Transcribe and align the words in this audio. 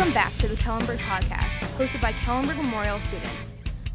Welcome 0.00 0.14
back 0.14 0.34
to 0.38 0.48
the 0.48 0.56
Kellenberg 0.56 0.96
Podcast, 0.96 1.58
hosted 1.76 2.00
by 2.00 2.14
Kellenberg 2.14 2.56
Memorial 2.56 3.02
students. 3.02 3.52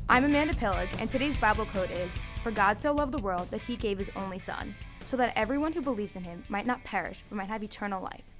I'm 0.07 0.23
Amanda 0.23 0.54
Pillig, 0.54 0.88
and 1.02 1.09
today's 1.09 1.36
Bible 1.36 1.66
quote 1.66 1.89
is 1.89 2.12
For 2.43 2.52
God 2.52 2.80
so 2.80 2.93
loved 2.93 3.12
the 3.12 3.18
world 3.18 3.50
that 3.50 3.63
he 3.63 3.75
gave 3.75 3.98
his 3.98 4.12
only 4.16 4.38
Son, 4.38 4.76
so 5.04 5.18
that 5.18 5.34
everyone 5.36 5.73
who 5.73 5.81
believes 5.81 6.16
in 6.16 6.23
him 6.23 6.44
might 6.48 6.68
not 6.68 6.84
perish, 6.84 7.23
but 7.27 7.38
might 7.38 7.49
have 7.49 7.63
eternal 7.63 8.04
life. 8.04 8.36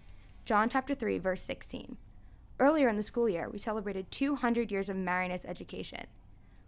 John 0.46 0.70
chapter 0.70 0.94
3, 0.94 1.18
verse 1.18 1.42
16. 1.42 1.98
Earlier 2.60 2.88
in 2.88 2.98
the 2.98 3.02
school 3.02 3.28
year, 3.28 3.50
we 3.50 3.58
celebrated 3.58 4.12
200 4.12 4.72
years 4.72 4.88
of 4.88 4.96
Marianist 4.96 5.46
education. 5.46 6.06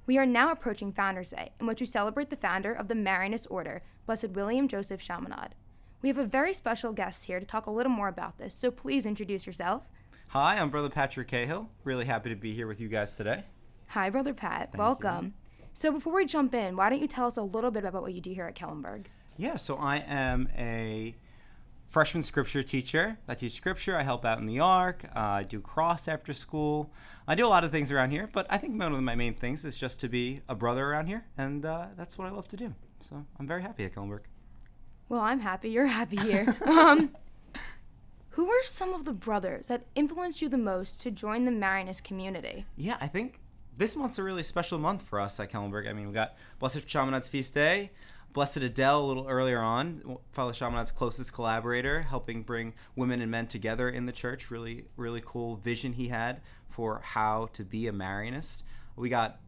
We 0.07 0.18
are 0.18 0.25
now 0.25 0.51
approaching 0.51 0.93
Founders 0.93 1.29
Day, 1.29 1.51
in 1.59 1.68
which 1.68 1.79
we 1.79 1.86
celebrate 1.86 2.32
the 2.32 2.37
founder 2.37 2.73
of 2.73 2.87
the 2.87 2.95
Marianist 2.95 3.45
Order, 3.51 3.82
Blessed 4.07 4.29
William 4.29 4.68
Joseph 4.68 5.01
Chaminade. 5.01 5.54
We 6.01 6.09
have 6.09 6.18
a 6.18 6.25
very 6.25 6.55
special 6.55 6.91
guest 6.91 7.25
here 7.25 7.39
to 7.39 7.45
talk 7.45 7.68
a 7.68 7.71
little 7.71 7.91
more 7.91 8.07
about 8.07 8.39
this, 8.39 8.55
so 8.55 8.71
please 8.71 9.05
introduce 9.05 9.45
yourself. 9.45 9.89
Hi, 10.31 10.57
I'm 10.57 10.69
Brother 10.69 10.89
Patrick 10.89 11.29
Cahill. 11.29 11.69
Really 11.86 12.04
happy 12.04 12.29
to 12.29 12.35
be 12.35 12.54
here 12.54 12.68
with 12.68 12.81
you 12.81 12.89
guys 12.89 13.15
today. 13.15 13.45
Hi, 13.87 14.09
Brother 14.09 14.33
Pat. 14.33 14.71
Thank 14.73 14.77
Welcome. 14.77 15.33
you. 15.57 15.65
So, 15.71 15.89
before 15.89 16.13
we 16.13 16.25
jump 16.25 16.54
in, 16.54 16.75
why 16.75 16.89
don't 16.89 16.99
you 16.99 17.07
tell 17.07 17.27
us 17.27 17.37
a 17.37 17.41
little 17.41 17.71
bit 17.71 17.85
about 17.85 18.01
what 18.01 18.13
you 18.13 18.19
do 18.19 18.33
here 18.33 18.45
at 18.45 18.54
Kellenberg? 18.54 19.05
Yeah, 19.37 19.55
so 19.55 19.77
I 19.77 19.97
am 19.97 20.49
a 20.57 21.15
freshman 21.87 22.23
scripture 22.23 22.61
teacher. 22.61 23.19
I 23.25 23.35
teach 23.35 23.54
scripture. 23.54 23.97
I 23.97 24.04
help 24.04 24.25
out 24.25 24.39
in 24.39 24.47
the 24.47 24.59
ARC. 24.59 25.05
Uh, 25.15 25.19
I 25.19 25.43
do 25.43 25.61
cross 25.61 26.09
after 26.09 26.33
school. 26.33 26.91
I 27.25 27.35
do 27.35 27.46
a 27.46 27.47
lot 27.47 27.63
of 27.63 27.71
things 27.71 27.89
around 27.89 28.11
here, 28.11 28.29
but 28.33 28.46
I 28.49 28.57
think 28.57 28.77
one 28.77 28.93
of 28.93 29.01
my 29.01 29.15
main 29.15 29.33
things 29.33 29.63
is 29.63 29.77
just 29.77 30.01
to 30.01 30.09
be 30.09 30.41
a 30.49 30.55
brother 30.55 30.85
around 30.85 31.07
here, 31.07 31.25
and 31.37 31.65
uh, 31.65 31.87
that's 31.96 32.17
what 32.17 32.27
I 32.27 32.31
love 32.31 32.49
to 32.49 32.57
do. 32.57 32.73
So 32.99 33.25
I'm 33.39 33.47
very 33.47 33.61
happy 33.61 33.85
at 33.85 33.95
Kellenberg. 33.95 34.23
Well, 35.07 35.21
I'm 35.21 35.39
happy 35.39 35.69
you're 35.69 35.85
happy 35.85 36.17
here. 36.17 36.53
um, 36.65 37.15
who 38.38 38.45
were 38.45 38.61
some 38.61 38.93
of 38.93 39.03
the 39.03 39.13
brothers 39.13 39.67
that 39.67 39.88
influenced 39.95 40.43
you 40.43 40.47
the 40.47 40.59
most 40.59 41.02
to 41.02 41.09
join 41.09 41.45
the 41.45 41.52
Marianist 41.52 42.03
community? 42.03 42.67
Yeah, 42.75 42.95
I 43.02 43.07
think 43.07 43.39
this 43.75 43.95
month's 43.95 44.19
a 44.19 44.23
really 44.23 44.43
special 44.43 44.77
month 44.77 45.02
for 45.02 45.19
us 45.19 45.39
at 45.39 45.52
Kellenberg. 45.52 45.89
I 45.89 45.93
mean, 45.93 46.05
we 46.05 46.13
got 46.13 46.35
Blessed 46.59 46.88
Chaminade's 46.88 47.30
feast 47.30 47.55
day, 47.55 47.89
Blessed 48.33 48.58
Adele 48.58 48.99
a 48.99 49.08
little 49.08 49.27
earlier 49.27 49.59
on, 49.59 50.19
Father 50.30 50.53
Chaminade's 50.53 50.91
closest 50.91 51.33
collaborator, 51.33 52.03
helping 52.03 52.43
bring 52.43 52.75
women 52.95 53.21
and 53.21 53.31
men 53.31 53.47
together 53.47 53.89
in 53.89 54.05
the 54.05 54.11
church. 54.11 54.52
Really, 54.52 54.85
really 54.97 55.23
cool 55.25 55.55
vision 55.55 55.93
he 55.93 56.09
had 56.09 56.41
for 56.69 56.99
how 57.03 57.49
to 57.53 57.63
be 57.63 57.88
a 57.88 57.91
Marianist. 57.91 58.61
We 58.95 59.09
got 59.09 59.39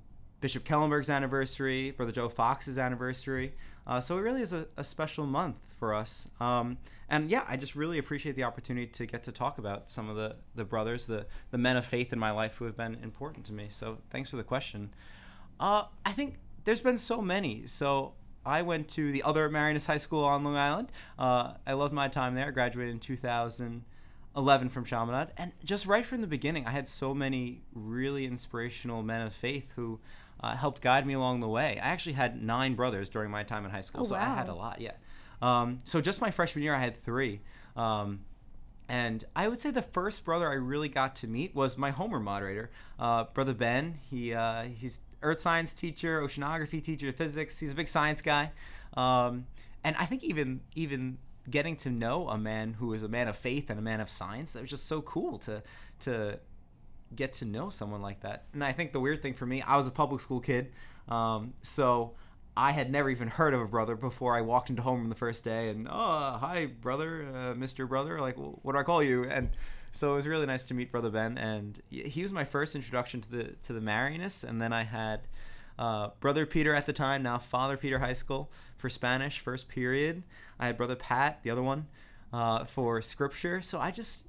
Bishop 0.42 0.64
Kellenberg's 0.64 1.10
anniversary, 1.10 1.92
Brother 1.92 2.12
Joe 2.12 2.30
Fox's 2.30 2.78
anniversary. 2.78 3.54
Uh, 3.86 4.00
so 4.00 4.18
it 4.18 4.22
really 4.22 4.42
is 4.42 4.54
a, 4.54 4.68
a 4.78 4.84
special 4.84 5.26
month 5.26 5.58
for 5.78 5.94
us. 5.94 6.28
Um, 6.40 6.78
and 7.10 7.30
yeah, 7.30 7.44
I 7.48 7.58
just 7.58 7.76
really 7.76 7.98
appreciate 7.98 8.36
the 8.36 8.44
opportunity 8.44 8.88
to 8.88 9.06
get 9.06 9.24
to 9.24 9.32
talk 9.32 9.58
about 9.58 9.90
some 9.90 10.10
of 10.10 10.16
the, 10.16 10.36
the 10.56 10.64
brothers, 10.64 11.08
the, 11.08 11.26
the 11.52 11.58
men 11.58 11.76
of 11.76 11.86
faith 11.86 12.14
in 12.14 12.20
my 12.20 12.32
life 12.32 12.58
who 12.58 12.66
have 12.66 12.78
been 12.78 12.96
important 13.04 13.46
to 13.48 13.54
me. 13.54 13.68
So 13.70 13.98
thanks 14.12 14.30
for 14.30 14.38
the 14.38 14.44
question. 14.44 14.94
Uh, 15.60 15.86
I 16.06 16.12
think 16.12 16.38
there's 16.64 16.82
been 16.82 16.98
so 16.98 17.22
many. 17.22 17.66
So 17.66 18.14
I 18.46 18.62
went 18.62 18.88
to 18.90 19.12
the 19.12 19.24
other 19.24 19.50
Marianist 19.50 19.88
High 19.88 19.98
School 19.98 20.24
on 20.24 20.44
Long 20.44 20.56
Island. 20.56 20.92
Uh, 21.18 21.54
I 21.68 21.74
loved 21.74 21.94
my 21.94 22.08
time 22.08 22.36
there. 22.36 22.48
I 22.48 22.52
graduated 22.52 22.94
in 22.94 23.00
2011 24.36 24.70
from 24.70 24.86
Chaminade. 24.86 25.30
And 25.38 25.52
just 25.64 25.86
right 25.86 26.06
from 26.06 26.22
the 26.22 26.28
beginning, 26.28 26.66
I 26.66 26.72
had 26.72 26.88
so 26.88 27.14
many 27.14 27.62
really 27.74 28.26
inspirational 28.26 29.04
men 29.04 29.22
of 29.22 29.34
faith 29.34 29.72
who 29.76 30.00
uh, 30.42 30.56
helped 30.56 30.82
guide 30.82 31.06
me 31.06 31.14
along 31.14 31.42
the 31.42 31.48
way. 31.48 31.80
I 31.82 31.88
actually 31.88 32.14
had 32.14 32.42
nine 32.42 32.76
brothers 32.76 33.10
during 33.10 33.32
my 33.32 33.44
time 33.44 33.66
in 33.66 33.72
high 33.72 33.82
school, 33.82 34.02
Oh, 34.02 34.06
so 34.06 34.16
I 34.16 34.26
had 34.26 34.48
a 34.48 34.56
lot, 34.56 34.82
yeah. 34.82 34.94
Um, 35.42 35.80
so 35.86 36.02
just 36.02 36.22
my 36.22 36.32
freshman 36.32 36.64
year, 36.64 36.76
I 36.76 36.80
had 36.80 36.96
three. 36.96 37.42
Um, 37.76 38.22
and 38.88 39.24
I 39.36 39.48
would 39.48 39.60
say 39.60 39.72
the 39.72 39.82
first 39.82 40.26
brother 40.26 40.50
I 40.50 40.56
really 40.56 40.90
got 40.90 41.16
to 41.18 41.28
meet 41.28 41.54
was 41.54 41.78
my 41.78 41.92
Homer 41.92 42.20
moderator, 42.20 42.72
uh, 42.98 43.26
Brother 43.26 43.54
Ben. 43.54 44.00
He 44.10 44.34
uh, 44.34 44.64
he's 44.64 45.02
earth 45.22 45.40
science 45.40 45.74
teacher, 45.74 46.22
oceanography 46.22 46.84
teacher, 46.84 47.12
physics. 47.14 47.60
He's 47.60 47.72
a 47.72 47.76
big 47.76 47.88
science 47.88 48.22
guy, 48.24 48.52
um, 48.98 49.46
and 49.84 49.96
I 49.98 50.06
think 50.06 50.24
even 50.24 50.62
even 50.74 51.20
getting 51.50 51.76
to 51.78 51.90
know 51.90 52.30
a 52.30 52.38
man 52.38 52.74
who 52.80 52.94
is 52.94 53.04
a 53.04 53.08
man 53.08 53.28
of 53.28 53.36
faith 53.36 53.70
and 53.70 53.78
a 53.78 53.82
man 53.82 54.02
of 54.02 54.10
science, 54.10 54.56
it 54.56 54.62
was 54.62 54.70
just 54.70 54.88
so 54.88 55.02
cool 55.02 55.38
to 55.40 55.62
to 56.00 56.40
get 57.16 57.34
to 57.34 57.46
know 57.46 57.70
someone 57.70 58.02
like 58.02 58.22
that. 58.22 58.46
And 58.54 58.64
I 58.64 58.72
think 58.72 58.92
the 58.92 59.00
weird 59.00 59.22
thing 59.22 59.34
for 59.34 59.46
me, 59.46 59.62
I 59.62 59.78
was 59.78 59.88
a 59.88 59.92
public 59.92 60.22
school 60.22 60.40
kid, 60.40 60.72
um, 61.08 61.54
so 61.62 62.14
I 62.58 62.72
had 62.72 62.92
never 62.92 63.10
even 63.10 63.30
heard 63.30 63.54
of 63.54 63.62
a 63.62 63.68
brother 63.68 63.96
before 63.96 64.36
I 64.36 64.42
walked 64.42 64.70
into 64.70 64.82
homeroom 64.82 65.10
the 65.10 65.16
first 65.16 65.44
day. 65.44 65.70
And 65.70 65.88
oh, 65.90 66.38
hi, 66.40 66.66
brother, 66.66 67.26
uh, 67.34 67.56
Mister 67.56 67.88
Brother, 67.88 68.20
like 68.20 68.36
wh- 68.36 68.64
what 68.64 68.74
do 68.74 68.80
I 68.80 68.84
call 68.84 69.02
you? 69.02 69.24
And 69.24 69.50
so 69.92 70.12
it 70.12 70.16
was 70.16 70.28
really 70.28 70.46
nice 70.46 70.66
to 70.66 70.74
meet 70.74 70.92
Brother 70.92 71.10
Ben, 71.10 71.38
and 71.38 71.82
he 71.90 72.22
was 72.22 72.32
my 72.32 72.44
first 72.44 72.76
introduction 72.76 73.22
to 73.22 73.32
the 73.32 73.44
to 73.64 73.74
the 73.74 73.82
Marianists. 73.82 74.44
And 74.44 74.62
then 74.62 74.72
I 74.72 74.84
had 74.84 75.22
uh, 75.80 76.10
Brother 76.20 76.46
Peter 76.46 76.76
at 76.76 76.86
the 76.86 76.94
time, 76.94 77.24
now 77.24 77.38
Father 77.38 77.78
Peter 77.78 78.00
High 78.00 78.14
School 78.14 78.52
for 78.76 78.90
Spanish, 78.90 79.40
first 79.40 79.70
period. 79.70 80.24
I 80.60 80.68
had 80.68 80.78
Brother 80.78 80.98
Pat, 80.98 81.40
the 81.42 81.50
other 81.50 81.64
one, 81.64 81.88
uh, 82.34 82.66
for 82.66 83.02
Scripture. 83.02 83.62
So 83.62 83.80
I 83.80 83.90
just 83.90 84.24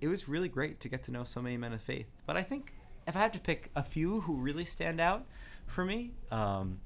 it 0.00 0.08
was 0.08 0.28
really 0.28 0.48
great 0.48 0.80
to 0.80 0.88
get 0.88 1.02
to 1.04 1.12
know 1.12 1.24
so 1.24 1.42
many 1.42 1.58
men 1.58 1.74
of 1.74 1.82
faith. 1.82 2.06
But 2.24 2.38
I 2.38 2.42
think 2.42 2.72
if 3.06 3.14
I 3.16 3.18
had 3.18 3.34
to 3.34 3.38
pick 3.38 3.70
a 3.76 3.82
few 3.82 4.22
who 4.22 4.34
really 4.34 4.64
stand 4.64 4.98
out 4.98 5.26
for 5.66 5.84
me, 5.84 6.12
um, 6.30 6.80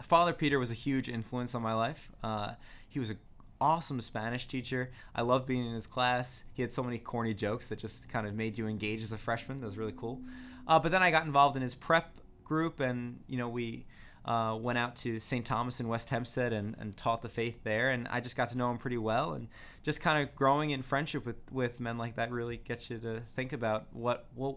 Father 0.00 0.32
Peter 0.32 0.60
was 0.60 0.70
a 0.70 0.74
huge 0.74 1.08
influence 1.08 1.56
on 1.56 1.62
my 1.62 1.74
life. 1.74 2.12
Uh, 2.22 2.52
he 2.88 3.00
was 3.00 3.10
an 3.10 3.18
awesome 3.60 4.00
Spanish 4.00 4.46
teacher. 4.46 4.92
I 5.12 5.22
loved 5.22 5.46
being 5.46 5.66
in 5.66 5.74
his 5.74 5.88
class. 5.88 6.44
He 6.52 6.62
had 6.62 6.72
so 6.72 6.84
many 6.84 6.98
corny 6.98 7.34
jokes 7.34 7.66
that 7.68 7.80
just 7.80 8.08
kind 8.08 8.28
of 8.28 8.34
made 8.34 8.58
you 8.58 8.68
engage 8.68 9.02
as 9.02 9.10
a 9.10 9.18
freshman. 9.18 9.60
That 9.60 9.66
was 9.66 9.76
really 9.76 9.94
cool. 9.96 10.20
Uh, 10.68 10.78
but 10.78 10.92
then 10.92 11.02
I 11.02 11.10
got 11.10 11.26
involved 11.26 11.56
in 11.56 11.62
his 11.62 11.74
prep 11.74 12.12
group, 12.54 12.80
and 12.80 13.18
you 13.26 13.36
know 13.36 13.48
we 13.48 13.84
uh, 14.24 14.56
went 14.58 14.78
out 14.78 14.96
to 14.96 15.20
St. 15.20 15.44
Thomas 15.44 15.80
in 15.80 15.88
West 15.88 16.08
Hempstead 16.08 16.52
and, 16.52 16.74
and 16.78 16.96
taught 16.96 17.22
the 17.22 17.28
faith 17.28 17.62
there. 17.62 17.90
And 17.90 18.08
I 18.08 18.20
just 18.20 18.36
got 18.36 18.48
to 18.50 18.58
know 18.58 18.70
him 18.70 18.78
pretty 18.78 18.96
well. 18.96 19.32
And 19.32 19.48
just 19.82 20.00
kind 20.00 20.22
of 20.22 20.34
growing 20.34 20.70
in 20.70 20.82
friendship 20.82 21.26
with, 21.26 21.36
with 21.50 21.78
men 21.80 21.98
like 21.98 22.16
that 22.16 22.30
really 22.30 22.56
gets 22.56 22.88
you 22.88 22.98
to 22.98 23.22
think 23.36 23.52
about 23.52 23.86
what 23.92 24.26
what 24.34 24.56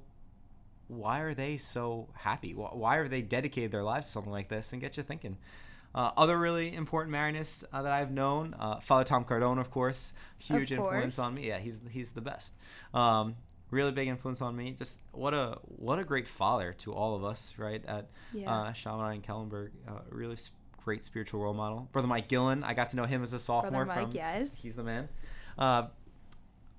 why 0.88 1.20
are 1.20 1.34
they 1.34 1.58
so 1.58 2.08
happy? 2.14 2.54
Why 2.54 2.96
are 2.96 3.10
they 3.10 3.22
dedicated 3.22 3.74
their 3.74 3.84
lives 3.84 4.08
to 4.08 4.14
something 4.14 4.32
like 4.32 4.48
this? 4.48 4.72
And 4.72 4.82
get 4.82 4.96
you 4.96 5.04
thinking. 5.04 5.38
Uh, 5.94 6.12
other 6.16 6.38
really 6.38 6.74
important 6.74 7.12
Marianists 7.14 7.66
uh, 7.74 7.82
that 7.82 7.92
I've 7.92 8.12
known, 8.12 8.56
uh, 8.60 8.80
Father 8.80 9.04
Tom 9.04 9.26
Cardone, 9.26 9.60
of 9.60 9.72
course, 9.72 10.14
huge 10.38 10.72
Of 10.72 10.80
influence 10.80 11.18
on 11.20 11.34
me. 11.34 11.48
Yeah, 11.48 11.58
he's 11.58 11.82
he's 11.92 12.12
the 12.12 12.22
best. 12.22 12.54
Um, 12.94 13.36
really 13.72 13.92
big 13.92 14.08
influence 14.08 14.42
on 14.42 14.56
me. 14.56 14.72
Just 14.72 15.00
what 15.12 15.34
a 15.34 15.58
what 15.64 16.00
a 16.00 16.04
great 16.04 16.28
father 16.28 16.74
to 16.80 16.94
all 16.94 17.16
of 17.16 17.24
us, 17.24 17.56
right? 17.58 17.84
At 17.86 18.10
Yeah. 18.34 18.52
uh, 18.54 18.74
Chaminade 18.74 19.16
and 19.16 19.24
Kellenberg, 19.24 19.72
uh, 19.88 20.00
really 20.10 20.34
s- 20.34 20.52
great 20.84 21.04
spiritual 21.04 21.42
role 21.42 21.54
model. 21.54 21.90
Brother 21.92 22.08
Mike 22.08 22.28
Gillen, 22.30 22.64
I 22.64 22.74
got 22.74 22.90
to 22.92 22.96
know 22.96 23.06
him 23.06 23.24
as 23.24 23.34
a 23.34 23.40
sophomore. 23.40 23.86
Brother 23.86 24.02
Mike, 24.02 24.10
from, 24.12 24.16
yes. 24.16 24.62
he's 24.62 24.76
the 24.76 24.84
man. 24.84 25.10
Uh, 25.58 25.88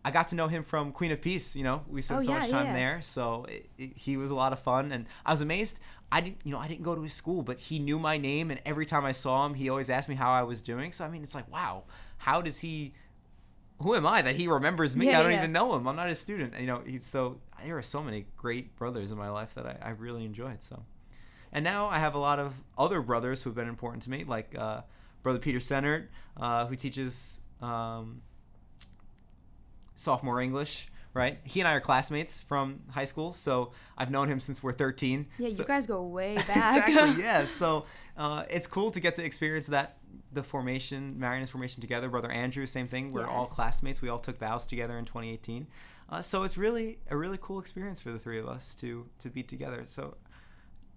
I 0.05 0.11
got 0.11 0.29
to 0.29 0.37
know 0.37 0.49
him 0.49 0.63
from 0.63 0.93
Queen 0.93 1.11
of 1.13 1.21
Peace. 1.21 1.55
You 1.57 1.65
know, 1.65 1.83
we 1.89 2.01
spent 2.01 2.21
Oh, 2.23 2.25
so 2.25 2.33
yeah, 2.33 2.39
much 2.39 2.51
time 2.51 2.67
yeah. 2.67 2.73
there, 2.73 3.03
so 3.03 3.45
it, 3.45 3.69
it, 3.77 3.97
he 3.97 4.17
was 4.17 4.31
a 4.31 4.35
lot 4.35 4.53
of 4.55 4.61
fun, 4.61 4.93
and 4.93 5.07
I 5.27 5.33
was 5.33 5.43
amazed. 5.43 5.79
I 6.11 6.23
didn't, 6.23 6.39
you 6.45 6.53
know, 6.53 6.59
I 6.59 6.69
didn't 6.69 6.85
go 6.85 6.95
to 6.95 7.03
his 7.03 7.13
school, 7.13 7.43
but 7.43 7.59
he 7.59 7.79
knew 7.79 7.99
my 7.99 8.17
name, 8.17 8.51
and 8.51 8.61
every 8.65 8.87
time 8.87 9.05
I 9.05 9.13
saw 9.13 9.45
him, 9.45 9.53
he 9.55 9.69
always 9.69 9.91
asked 9.91 10.09
me 10.09 10.15
how 10.15 10.31
I 10.31 10.43
was 10.45 10.63
doing. 10.63 10.93
So 10.93 11.05
I 11.05 11.09
mean, 11.11 11.23
it's 11.23 11.35
like, 11.35 11.51
wow, 11.53 11.83
how 12.19 12.41
does 12.41 12.61
he? 12.61 12.95
Who 13.81 13.95
am 13.95 14.07
I 14.07 14.23
that 14.23 14.35
he 14.37 14.49
remembers 14.49 14.97
me? 14.97 15.07
Yeah, 15.07 15.21
I 15.21 15.23
don't 15.23 15.33
yeah. 15.33 15.39
even 15.39 15.53
know 15.53 15.75
him. 15.77 15.87
I'm 15.87 15.95
not 15.97 16.09
his 16.09 16.19
student. 16.19 16.55
You 16.59 16.67
know, 16.67 16.83
he's 16.85 17.07
so. 17.07 17.41
There 17.65 17.77
are 17.79 17.83
so 17.83 18.03
many 18.03 18.27
great 18.37 18.77
brothers 18.77 19.13
in 19.13 19.19
my 19.19 19.31
life 19.31 19.55
that 19.55 19.67
I, 19.67 19.77
I 19.83 19.91
really 19.91 20.25
enjoyed. 20.25 20.63
So, 20.63 20.85
and 21.53 21.63
now 21.65 21.87
I 21.87 21.99
have 21.99 22.15
a 22.15 22.19
lot 22.19 22.39
of 22.39 22.63
other 22.77 23.01
brothers 23.03 23.43
who've 23.43 23.55
been 23.55 23.69
important 23.69 24.03
to 24.05 24.11
me, 24.11 24.25
like 24.25 24.55
uh, 24.59 24.83
Brother 25.23 25.39
Peter 25.39 25.59
Sennert, 25.59 26.07
uh, 26.37 26.67
who 26.67 26.75
teaches 26.77 27.41
um, 27.63 28.23
sophomore 29.95 30.41
English. 30.41 30.89
Right, 31.15 31.39
he 31.43 31.59
and 31.61 31.67
I 31.67 31.73
are 31.73 31.81
classmates 31.81 32.41
from 32.43 32.81
high 32.91 33.07
school, 33.07 33.33
so 33.33 33.73
I've 33.97 34.11
known 34.11 34.29
him 34.29 34.39
since 34.39 34.63
we're 34.63 34.73
13. 34.75 35.27
Yeah, 35.39 35.49
So- 35.49 35.63
you 35.63 35.67
guys 35.67 35.85
go 35.87 36.03
way 36.05 36.35
back. 36.47 36.89
exactly. 36.89 37.23
Yeah. 37.25 37.47
So 37.47 37.87
uh, 38.17 38.45
it's 38.51 38.69
cool 38.69 38.91
to 38.93 39.01
get 39.01 39.17
to 39.17 39.25
experience 39.25 39.67
that 39.69 39.97
the 40.33 40.43
formation, 40.43 41.17
Marianist 41.19 41.49
formation 41.49 41.81
together. 41.81 42.09
Brother 42.09 42.31
Andrew, 42.31 42.67
same 42.67 42.87
thing. 42.89 43.13
We're 43.13 43.27
all 43.27 43.47
classmates. 43.47 44.03
We 44.03 44.09
all 44.09 44.19
took 44.19 44.39
vows 44.39 44.67
together 44.67 44.99
in 44.99 45.05
2018. 45.05 45.67
Uh, 46.11 46.23
so 46.23 46.43
it's 46.43 46.57
really 46.57 46.99
a 47.11 47.17
really 47.17 47.39
cool 47.41 47.59
experience 47.59 48.01
for 48.01 48.13
the 48.13 48.19
three 48.19 48.39
of 48.39 48.47
us 48.47 48.75
to 48.77 49.07
to 49.21 49.31
be 49.31 49.43
together. 49.43 49.85
So 49.87 50.17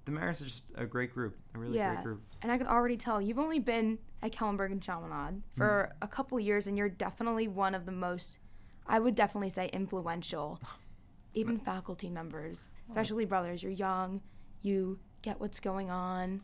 the 0.06 0.12
Marianists 0.12 0.42
are 0.42 0.46
just 0.46 0.64
a 0.76 0.86
great 0.86 1.14
group, 1.14 1.38
a 1.54 1.60
really 1.60 1.78
yeah. 1.78 1.94
great 1.94 2.04
group. 2.04 2.22
And 2.42 2.52
I 2.52 2.58
can 2.58 2.68
already 2.68 2.98
tell 2.98 3.22
you've 3.22 3.40
only 3.40 3.60
been 3.60 4.00
at 4.22 4.32
Kellenberg 4.32 4.72
and 4.72 4.82
Chaminade 4.82 5.44
for 5.56 5.90
Mm-hmm. 5.92 6.04
a 6.04 6.08
couple 6.08 6.40
years, 6.40 6.68
and 6.68 6.78
you're 6.78 6.90
definitely 6.90 7.48
one 7.48 7.76
of 7.76 7.86
the 7.86 7.92
most, 7.92 8.40
I 8.88 9.00
would 9.00 9.16
definitely 9.16 9.50
say, 9.50 9.70
influential, 9.72 10.60
even 11.34 11.58
faculty 11.58 12.10
members, 12.10 12.70
especially 12.90 13.26
brothers. 13.26 13.64
You're 13.64 13.72
young, 13.72 14.22
you 14.62 15.00
get 15.22 15.40
what's 15.40 15.60
going 15.60 15.90
on. 15.90 16.42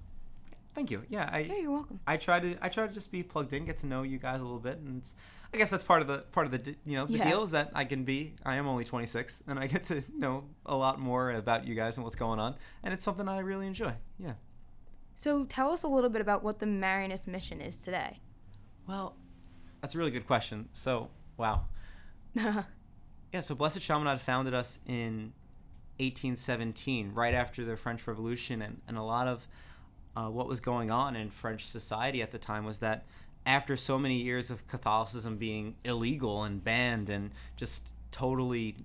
Thank 0.78 0.92
you. 0.92 1.02
Yeah, 1.10 1.28
I 1.32 1.40
Yeah, 1.40 1.56
you're 1.58 1.72
welcome. 1.72 2.00
I 2.06 2.18
try 2.18 2.40
to 2.40 2.56
I 2.62 2.70
try 2.70 2.86
to 2.86 2.94
just 2.94 3.12
be 3.12 3.24
plugged 3.24 3.52
in, 3.52 3.66
get 3.66 3.80
to 3.80 3.88
know 3.88 4.04
you 4.04 4.20
guys 4.20 4.40
a 4.40 4.44
little 4.44 4.60
bit, 4.60 4.78
and 4.78 5.04
I 5.52 5.58
guess 5.58 5.72
that's 5.72 5.84
part 5.84 6.04
of 6.04 6.08
the 6.08 6.20
part 6.32 6.46
of 6.46 6.52
the 6.52 6.76
you 6.86 6.96
know 6.98 7.08
the 7.08 7.14
Yeah. 7.18 7.28
deal 7.30 7.42
is 7.42 7.50
that 7.50 7.72
I 7.74 7.84
can 7.84 8.04
be 8.04 8.36
I 8.46 8.58
am 8.58 8.68
only 8.68 8.86
26 8.86 9.42
and 9.48 9.58
I 9.58 9.66
get 9.66 9.86
to 9.86 10.04
know 10.16 10.44
a 10.68 10.76
lot 10.76 11.00
more 11.00 11.32
about 11.32 11.66
you 11.66 11.74
guys 11.74 11.98
and 11.98 12.04
what's 12.04 12.16
going 12.16 12.40
on, 12.40 12.54
and 12.84 12.94
it's 12.94 13.04
something 13.04 13.28
I 13.28 13.40
really 13.40 13.66
enjoy. 13.66 13.94
Yeah. 14.20 14.34
So 15.16 15.46
tell 15.46 15.72
us 15.72 15.82
a 15.82 15.88
little 15.88 16.12
bit 16.12 16.22
about 16.22 16.44
what 16.44 16.60
the 16.60 16.68
Marianist 16.68 17.26
mission 17.26 17.60
is 17.60 17.82
today. 17.82 18.20
Well, 18.86 19.16
that's 19.82 19.96
a 19.96 19.98
really 19.98 20.12
good 20.12 20.28
question. 20.28 20.70
So 20.74 21.10
wow. 21.38 21.66
Yeah, 23.34 23.42
so 23.42 23.56
Blessed 23.56 23.82
Chaminade 23.82 24.22
founded 24.22 24.54
us 24.54 24.80
in 24.86 25.34
1817, 26.00 27.14
right 27.14 27.34
after 27.34 27.66
the 27.66 27.76
French 27.76 28.08
Revolution, 28.08 28.62
and, 28.62 28.80
and 28.88 28.96
a 28.98 29.02
lot 29.04 29.28
of 29.28 29.46
uh, 30.18 30.30
what 30.30 30.48
was 30.48 30.60
going 30.60 30.90
on 30.90 31.16
in 31.16 31.30
French 31.30 31.68
society 31.68 32.24
at 32.24 32.32
the 32.32 32.40
time 32.40 32.66
was 32.66 32.80
that 32.80 33.06
after 33.46 33.78
so 33.78 34.00
many 34.00 34.16
years 34.16 34.50
of 34.50 34.68
Catholicism 34.68 35.38
being 35.38 35.76
illegal 35.86 36.44
and 36.44 36.64
banned 36.64 37.08
and 37.08 37.30
just 37.56 37.90
totally 38.12 38.76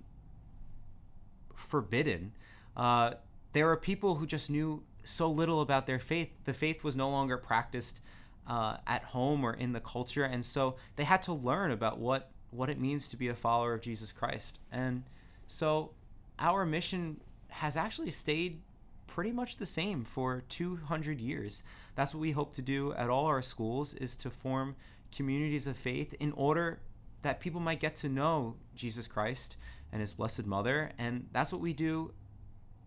forbidden, 1.55 2.33
uh, 2.77 3.13
there 3.53 3.65
were 3.65 3.77
people 3.77 4.15
who 4.15 4.27
just 4.27 4.51
knew 4.51 4.83
so 5.03 5.27
little 5.29 5.61
about 5.61 5.87
their 5.87 5.97
faith. 5.97 6.29
The 6.45 6.53
faith 6.53 6.83
was 6.83 6.95
no 6.95 7.09
longer 7.09 7.37
practiced 7.37 7.99
uh, 8.47 8.77
at 8.85 9.03
home 9.05 9.43
or 9.43 9.53
in 9.53 9.73
the 9.73 9.79
culture, 9.79 10.23
and 10.23 10.45
so 10.45 10.75
they 10.97 11.03
had 11.03 11.23
to 11.23 11.33
learn 11.33 11.71
about 11.71 11.97
what 11.97 12.29
what 12.51 12.69
it 12.69 12.79
means 12.79 13.07
to 13.07 13.17
be 13.17 13.27
a 13.29 13.33
follower 13.33 13.73
of 13.73 13.81
Jesus 13.81 14.11
Christ. 14.11 14.59
And 14.71 15.03
so 15.47 15.89
our 16.37 16.67
mission 16.67 17.19
has 17.47 17.75
actually 17.75 18.11
stayed 18.11 18.61
pretty 19.07 19.31
much 19.31 19.57
the 19.57 19.65
same 19.65 20.03
for 20.03 20.43
200 20.49 21.19
years. 21.19 21.63
That's 21.95 22.13
what 22.13 22.21
we 22.21 22.31
hope 22.31 22.53
to 22.53 22.61
do 22.61 22.93
at 22.93 23.09
all 23.09 23.25
our 23.25 23.41
schools 23.41 23.93
is 23.93 24.15
to 24.17 24.29
form 24.29 24.75
communities 25.11 25.67
of 25.67 25.77
faith 25.77 26.13
in 26.19 26.31
order 26.33 26.79
that 27.21 27.39
people 27.39 27.61
might 27.61 27.79
get 27.79 27.95
to 27.97 28.09
know 28.09 28.55
Jesus 28.75 29.07
Christ 29.07 29.55
and 29.91 30.01
his 30.01 30.13
blessed 30.13 30.45
mother 30.45 30.91
and 30.97 31.27
that's 31.31 31.51
what 31.51 31.61
we 31.61 31.73
do 31.73 32.11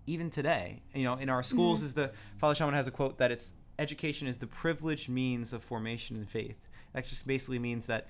even 0.07 0.31
today. 0.31 0.83
You 0.95 1.05
know, 1.05 1.15
in 1.15 1.29
our 1.29 1.43
mm-hmm. 1.43 1.55
schools 1.55 1.83
is 1.83 1.95
the 1.95 2.13
Father 2.39 2.55
Chaminade 2.55 2.77
has 2.77 2.89
a 2.89 2.93
quote 2.93 3.19
that 3.19 3.31
it's 3.31 3.55
education 3.79 4.29
is 4.29 4.39
the 4.39 4.47
privileged 4.47 5.09
means 5.09 5.53
of 5.53 5.63
formation 5.63 6.17
in 6.17 6.25
faith. 6.27 6.69
That 6.93 7.07
just 7.07 7.27
basically 7.27 7.59
means 7.59 7.87
that 7.87 8.07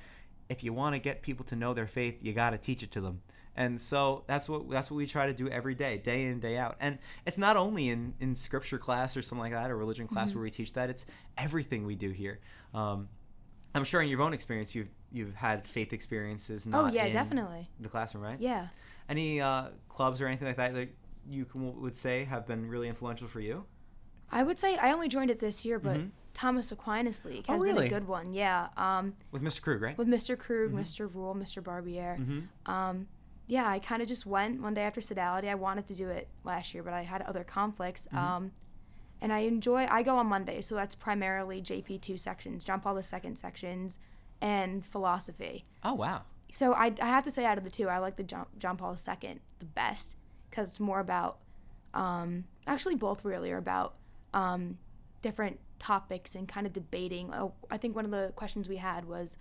if 0.48 0.62
you 0.64 0.72
want 0.72 0.94
to 0.94 0.98
get 0.98 1.22
people 1.22 1.44
to 1.46 1.56
know 1.56 1.74
their 1.74 1.86
faith, 1.86 2.18
you 2.22 2.32
got 2.32 2.50
to 2.50 2.58
teach 2.58 2.82
it 2.82 2.90
to 2.92 3.00
them. 3.00 3.22
And 3.58 3.80
so 3.80 4.24
that's 4.26 4.48
what 4.50 4.68
that's 4.68 4.90
what 4.90 4.98
we 4.98 5.06
try 5.06 5.26
to 5.26 5.32
do 5.32 5.48
every 5.48 5.74
day, 5.74 5.96
day 5.96 6.24
in 6.24 6.40
day 6.40 6.58
out. 6.58 6.76
And 6.78 6.98
it's 7.24 7.38
not 7.38 7.56
only 7.56 7.88
in 7.88 8.14
in 8.20 8.34
scripture 8.36 8.78
class 8.78 9.16
or 9.16 9.22
something 9.22 9.40
like 9.44 9.52
that, 9.52 9.70
or 9.70 9.76
religion 9.76 10.06
class 10.06 10.34
where 10.34 10.42
we 10.42 10.50
teach 10.50 10.74
that. 10.74 10.90
It's 10.90 11.06
everything 11.38 11.86
we 11.86 11.94
do 11.94 12.10
here. 12.10 12.40
Um, 12.74 13.08
I'm 13.74 13.84
sure 13.84 14.02
in 14.02 14.08
your 14.08 14.20
own 14.20 14.34
experience, 14.34 14.74
you've 14.74 14.90
you've 15.10 15.34
had 15.36 15.66
faith 15.66 15.94
experiences. 15.94 16.66
Not 16.66 16.84
oh 16.84 16.94
yeah, 16.94 17.06
in 17.06 17.12
definitely. 17.14 17.70
The 17.80 17.88
classroom, 17.88 18.24
right? 18.24 18.38
Yeah. 18.38 18.68
Any 19.08 19.40
uh, 19.40 19.68
clubs 19.88 20.20
or 20.20 20.26
anything 20.26 20.48
like 20.48 20.56
that 20.58 20.74
that 20.74 20.88
you 21.28 21.46
can, 21.46 21.80
would 21.80 21.96
say 21.96 22.24
have 22.24 22.46
been 22.46 22.68
really 22.68 22.88
influential 22.88 23.26
for 23.26 23.40
you? 23.40 23.64
I 24.30 24.42
would 24.42 24.58
say 24.58 24.76
I 24.76 24.92
only 24.92 25.08
joined 25.08 25.30
it 25.30 25.38
this 25.38 25.64
year, 25.64 25.78
but 25.78 25.96
Mhm. 25.96 26.10
Thomas 26.36 26.70
Aquinas 26.70 27.24
League 27.24 27.46
Oh, 27.48 27.54
has 27.54 27.62
been 27.62 27.78
a 27.78 27.88
good 27.88 28.06
one. 28.06 28.34
Yeah. 28.34 28.68
Um, 28.76 29.14
With 29.32 29.40
Mr. 29.42 29.62
Krug, 29.62 29.80
right? 29.80 29.96
with 29.96 30.06
Mr. 30.06 30.38
Krug, 30.38 30.70
Mhm. 30.70 30.80
Mr. 30.80 31.12
Rule, 31.12 31.34
Mr. 31.34 31.64
Barbier. 31.64 32.18
mm-hmm. 32.20 32.70
Um, 32.70 33.08
yeah, 33.46 33.66
I 33.66 33.78
kind 33.78 34.02
of 34.02 34.08
just 34.08 34.26
went 34.26 34.60
one 34.60 34.74
day 34.74 34.82
after 34.82 35.00
Sodality. 35.00 35.48
I 35.48 35.54
wanted 35.54 35.86
to 35.86 35.94
do 35.94 36.08
it 36.10 36.28
last 36.44 36.74
year, 36.74 36.82
but 36.82 36.92
I 36.92 37.02
had 37.04 37.22
other 37.22 37.42
conflicts. 37.42 38.06
Mhm. 38.12 38.18
Um, 38.18 38.52
and 39.20 39.32
I 39.32 39.38
enjoy. 39.40 39.86
I 39.90 40.02
go 40.02 40.18
on 40.18 40.26
Monday, 40.26 40.60
so 40.60 40.74
that's 40.74 40.94
primarily 40.94 41.62
JP 41.62 41.98
two 42.02 42.18
sections, 42.18 42.64
John 42.64 42.80
Paul 42.80 42.98
II 42.98 43.34
sections, 43.34 43.98
and 44.42 44.84
philosophy. 44.84 45.64
Oh 45.82 45.94
wow. 45.94 46.24
So 46.52 46.74
I, 46.74 46.92
I 47.00 47.06
have 47.06 47.24
to 47.24 47.30
say, 47.30 47.46
out 47.46 47.56
of 47.56 47.64
the 47.64 47.70
two, 47.70 47.88
I 47.88 47.96
like 47.98 48.16
the 48.16 48.22
John, 48.22 48.44
John 48.58 48.76
Paul 48.76 48.94
II 48.94 49.40
the 49.58 49.64
best 49.64 50.16
because 50.50 50.68
it's 50.68 50.80
more 50.80 51.00
about, 51.00 51.38
um, 51.94 52.44
actually 52.66 52.94
both 52.94 53.24
really 53.24 53.50
are 53.52 53.56
about 53.58 53.94
um, 54.34 54.76
different 55.22 55.60
topics 55.78 56.34
and 56.34 56.48
kind 56.48 56.66
of 56.66 56.72
debating. 56.72 57.32
Oh, 57.32 57.54
I 57.70 57.76
think 57.76 57.94
one 57.94 58.04
of 58.04 58.10
the 58.10 58.32
questions 58.36 58.68
we 58.68 58.76
had 58.76 59.04
was, 59.04 59.36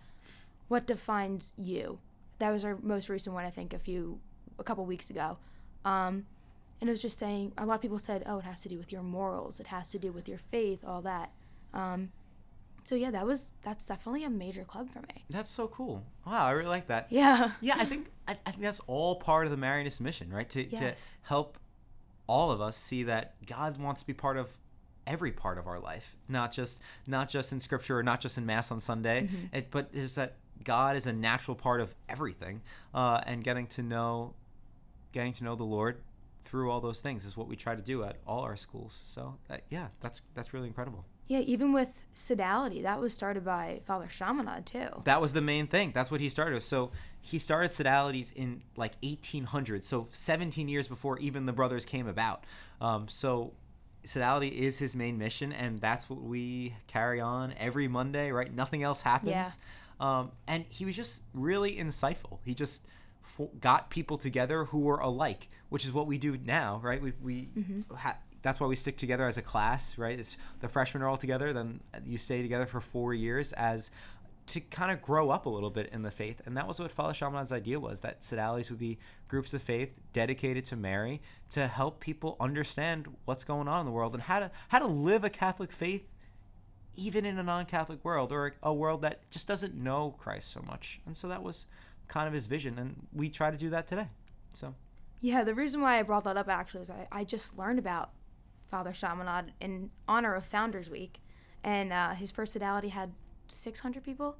what 0.67 0.85
defines 0.87 1.53
you? 1.57 1.99
That 2.39 2.51
was 2.51 2.65
our 2.65 2.77
most 2.81 3.09
recent 3.09 3.33
one, 3.33 3.45
I 3.45 3.49
think, 3.49 3.73
a 3.73 3.79
few, 3.79 4.19
a 4.59 4.63
couple 4.63 4.85
weeks 4.85 5.09
ago. 5.09 5.37
Um, 5.83 6.25
and 6.81 6.89
it 6.89 6.91
was 6.91 7.01
just 7.01 7.17
saying, 7.17 7.53
a 7.57 7.65
lot 7.65 7.75
of 7.75 7.81
people 7.81 7.99
said, 7.99 8.23
oh, 8.25 8.39
it 8.39 8.45
has 8.45 8.61
to 8.63 8.69
do 8.69 8.77
with 8.77 8.91
your 8.91 9.03
morals, 9.03 9.59
it 9.59 9.67
has 9.67 9.91
to 9.91 9.99
do 9.99 10.11
with 10.11 10.27
your 10.27 10.39
faith, 10.39 10.83
all 10.85 11.01
that. 11.01 11.31
Um, 11.73 12.11
so 12.83 12.93
yeah, 12.93 13.09
that 13.11 13.25
was 13.25 13.51
that's 13.63 13.87
definitely 13.87 14.23
a 14.23 14.29
major 14.29 14.63
club 14.63 14.91
for 14.91 14.99
me. 14.99 15.25
That's 15.29 15.49
so 15.49 15.67
cool. 15.67 16.03
Wow, 16.25 16.45
I 16.45 16.51
really 16.51 16.69
like 16.69 16.87
that. 16.87 17.07
Yeah. 17.09 17.51
Yeah, 17.59 17.75
I 17.77 17.85
think 17.85 18.11
I, 18.27 18.33
I 18.45 18.51
think 18.51 18.61
that's 18.61 18.79
all 18.81 19.15
part 19.15 19.47
of 19.47 19.51
the 19.51 19.57
Marianist 19.57 20.01
mission, 20.01 20.31
right? 20.31 20.47
To 20.51 20.63
to 20.65 20.93
help 21.23 21.57
all 22.27 22.51
of 22.51 22.61
us 22.61 22.77
see 22.77 23.03
that 23.03 23.35
God 23.45 23.77
wants 23.77 24.01
to 24.01 24.07
be 24.07 24.13
part 24.13 24.37
of 24.37 24.55
every 25.07 25.31
part 25.31 25.57
of 25.57 25.67
our 25.67 25.79
life, 25.79 26.15
not 26.27 26.51
just 26.51 26.81
not 27.07 27.29
just 27.29 27.51
in 27.51 27.59
Scripture 27.59 27.97
or 27.99 28.03
not 28.03 28.21
just 28.21 28.37
in 28.37 28.45
Mass 28.45 28.71
on 28.71 28.79
Sunday, 28.79 29.23
Mm-hmm. 29.23 29.55
it, 29.55 29.71
but 29.71 29.89
is 29.93 30.15
that 30.15 30.35
God 30.63 30.95
is 30.95 31.05
a 31.07 31.13
natural 31.13 31.55
part 31.55 31.81
of 31.81 31.93
everything, 32.09 32.61
uh, 32.93 33.21
and 33.25 33.43
getting 33.43 33.67
to 33.67 33.83
know 33.83 34.33
getting 35.11 35.33
to 35.33 35.43
know 35.43 35.55
the 35.55 35.63
Lord 35.63 36.01
through 36.43 36.69
all 36.69 36.79
those 36.81 37.01
things 37.01 37.25
is 37.25 37.35
what 37.35 37.47
we 37.47 37.55
try 37.55 37.75
to 37.75 37.81
do 37.81 38.03
at 38.03 38.17
all 38.27 38.41
our 38.41 38.55
schools. 38.55 39.01
So 39.05 39.35
that, 39.47 39.63
yeah, 39.69 39.87
that's 40.01 40.21
that's 40.33 40.53
really 40.53 40.67
incredible. 40.67 41.05
Yeah, 41.27 41.39
even 41.39 41.73
with 41.73 42.03
Sodality, 42.13 42.83
that 42.83 42.99
was 42.99 43.11
started 43.11 43.43
by 43.43 43.81
Father 43.85 44.05
Chaminade 44.07 44.67
too. 44.67 44.89
That 45.05 45.19
was 45.21 45.33
the 45.33 45.41
main 45.41 45.65
thing. 45.65 45.91
That's 45.91 46.11
what 46.11 46.21
he 46.21 46.29
started. 46.29 46.61
So 46.61 46.91
he 47.19 47.39
started 47.39 47.71
Sodalities 47.71 48.31
in 48.33 48.61
like 48.77 48.93
1800, 49.01 49.83
so 49.83 50.07
17 50.11 50.67
years 50.67 50.87
before 50.87 51.17
even 51.17 51.47
the 51.47 51.53
brothers 51.53 51.83
came 51.83 52.07
about. 52.07 52.43
Um, 52.79 53.07
so 53.07 53.53
Sodality 54.05 54.49
is 54.49 54.77
his 54.79 54.95
main 54.95 55.17
mission, 55.17 55.51
and 55.51 55.79
that's 55.79 56.09
what 56.09 56.21
we 56.21 56.75
carry 56.87 57.19
on 57.19 57.53
every 57.59 57.87
Monday, 57.87 58.31
right? 58.31 58.53
Nothing 58.53 58.83
else 58.83 59.01
happens. 59.01 59.31
Um, 59.99 60.31
and 60.47 60.65
he 60.69 60.85
was 60.85 60.95
just 60.95 61.21
really 61.33 61.75
insightful. 61.77 62.39
He 62.43 62.53
just 62.53 62.83
got 63.59 63.89
people 63.89 64.17
together 64.17 64.65
who 64.65 64.79
were 64.79 64.97
alike, 64.99 65.49
which 65.69 65.85
is 65.85 65.91
what 65.93 66.07
we 66.07 66.17
do 66.17 66.37
now, 66.45 66.79
right? 66.83 67.01
We, 67.01 67.13
we 67.21 67.49
ha- 67.95 68.17
that's 68.41 68.59
why 68.59 68.67
we 68.67 68.75
stick 68.75 68.97
together 68.97 69.25
as 69.27 69.37
a 69.37 69.41
class, 69.41 69.97
right? 69.97 70.17
It's 70.19 70.37
the 70.59 70.67
freshmen 70.69 71.01
are 71.03 71.07
all 71.09 71.17
together, 71.17 71.51
then 71.51 71.79
you 72.05 72.17
stay 72.17 72.41
together 72.41 72.65
for 72.65 72.79
four 72.79 73.13
years 73.13 73.53
as 73.53 73.89
to 74.47 74.59
kind 74.59 74.91
of 74.91 75.01
grow 75.01 75.31
up 75.31 75.45
a 75.45 75.49
little 75.49 75.69
bit 75.69 75.89
in 75.91 76.03
the 76.03 76.11
faith. 76.11 76.41
And 76.45 76.55
that 76.55 76.67
was 76.67 76.79
what 76.79 76.91
Father 76.91 77.13
Chaminade's 77.13 77.51
idea 77.51 77.79
was 77.79 78.01
that 78.01 78.21
Sodalities 78.21 78.69
would 78.69 78.79
be 78.79 78.99
groups 79.27 79.53
of 79.53 79.61
faith 79.61 79.93
dedicated 80.13 80.65
to 80.65 80.75
Mary 80.75 81.21
to 81.51 81.67
help 81.67 81.99
people 81.99 82.35
understand 82.39 83.07
what's 83.25 83.43
going 83.43 83.67
on 83.67 83.79
in 83.79 83.85
the 83.85 83.91
world 83.91 84.13
and 84.13 84.23
how 84.23 84.39
to 84.39 84.51
how 84.67 84.79
to 84.79 84.87
live 84.87 85.23
a 85.23 85.29
Catholic 85.29 85.71
faith 85.71 86.07
even 86.97 87.25
in 87.25 87.37
a 87.37 87.43
non-Catholic 87.43 88.03
world 88.05 88.31
or 88.31 88.55
a 88.63 88.73
world 88.73 89.01
that 89.01 89.29
just 89.29 89.47
doesn't 89.47 89.75
know 89.75 90.15
Christ 90.17 90.51
so 90.51 90.61
much. 90.61 91.01
And 91.05 91.17
so 91.17 91.27
that 91.27 91.43
was 91.43 91.65
kind 92.07 92.27
of 92.27 92.33
his 92.33 92.45
vision 92.45 92.77
and 92.77 93.07
we 93.11 93.29
try 93.29 93.51
to 93.51 93.57
do 93.57 93.69
that 93.71 93.87
today. 93.87 94.07
So 94.53 94.75
Yeah, 95.21 95.43
the 95.43 95.55
reason 95.55 95.81
why 95.81 95.99
I 95.99 96.03
brought 96.03 96.23
that 96.25 96.37
up 96.37 96.47
actually 96.47 96.83
is 96.83 96.89
I, 96.89 97.07
I 97.11 97.23
just 97.23 97.57
learned 97.57 97.79
about 97.79 98.11
Father 98.69 98.93
Chaminade 98.93 99.53
in 99.59 99.89
honor 100.07 100.35
of 100.35 100.45
Founders 100.45 100.89
Week, 100.89 101.21
and 101.63 101.93
uh, 101.93 102.11
his 102.11 102.31
first 102.31 102.53
Sodality 102.53 102.89
had 102.89 103.13
600 103.47 104.03
people. 104.03 104.35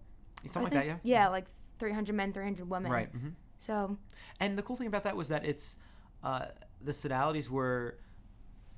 something 0.50 0.62
I 0.62 0.64
like 0.64 0.74
that, 0.74 0.86
yeah. 0.86 0.98
Yeah, 1.04 1.28
like 1.30 1.46
300 1.80 2.16
men, 2.16 2.34
300 2.34 2.70
women. 2.70 2.92
Right. 2.92 3.10
hmm 3.10 3.30
So 3.58 3.98
And 4.40 4.58
the 4.58 4.64
cool 4.64 4.76
thing 4.76 4.88
about 4.88 5.04
that 5.04 5.16
was 5.16 5.30
that 5.30 5.46
it's 5.46 5.78
uh, 6.24 6.46
the 6.82 6.92
sodalities 6.92 7.50
were 7.50 7.98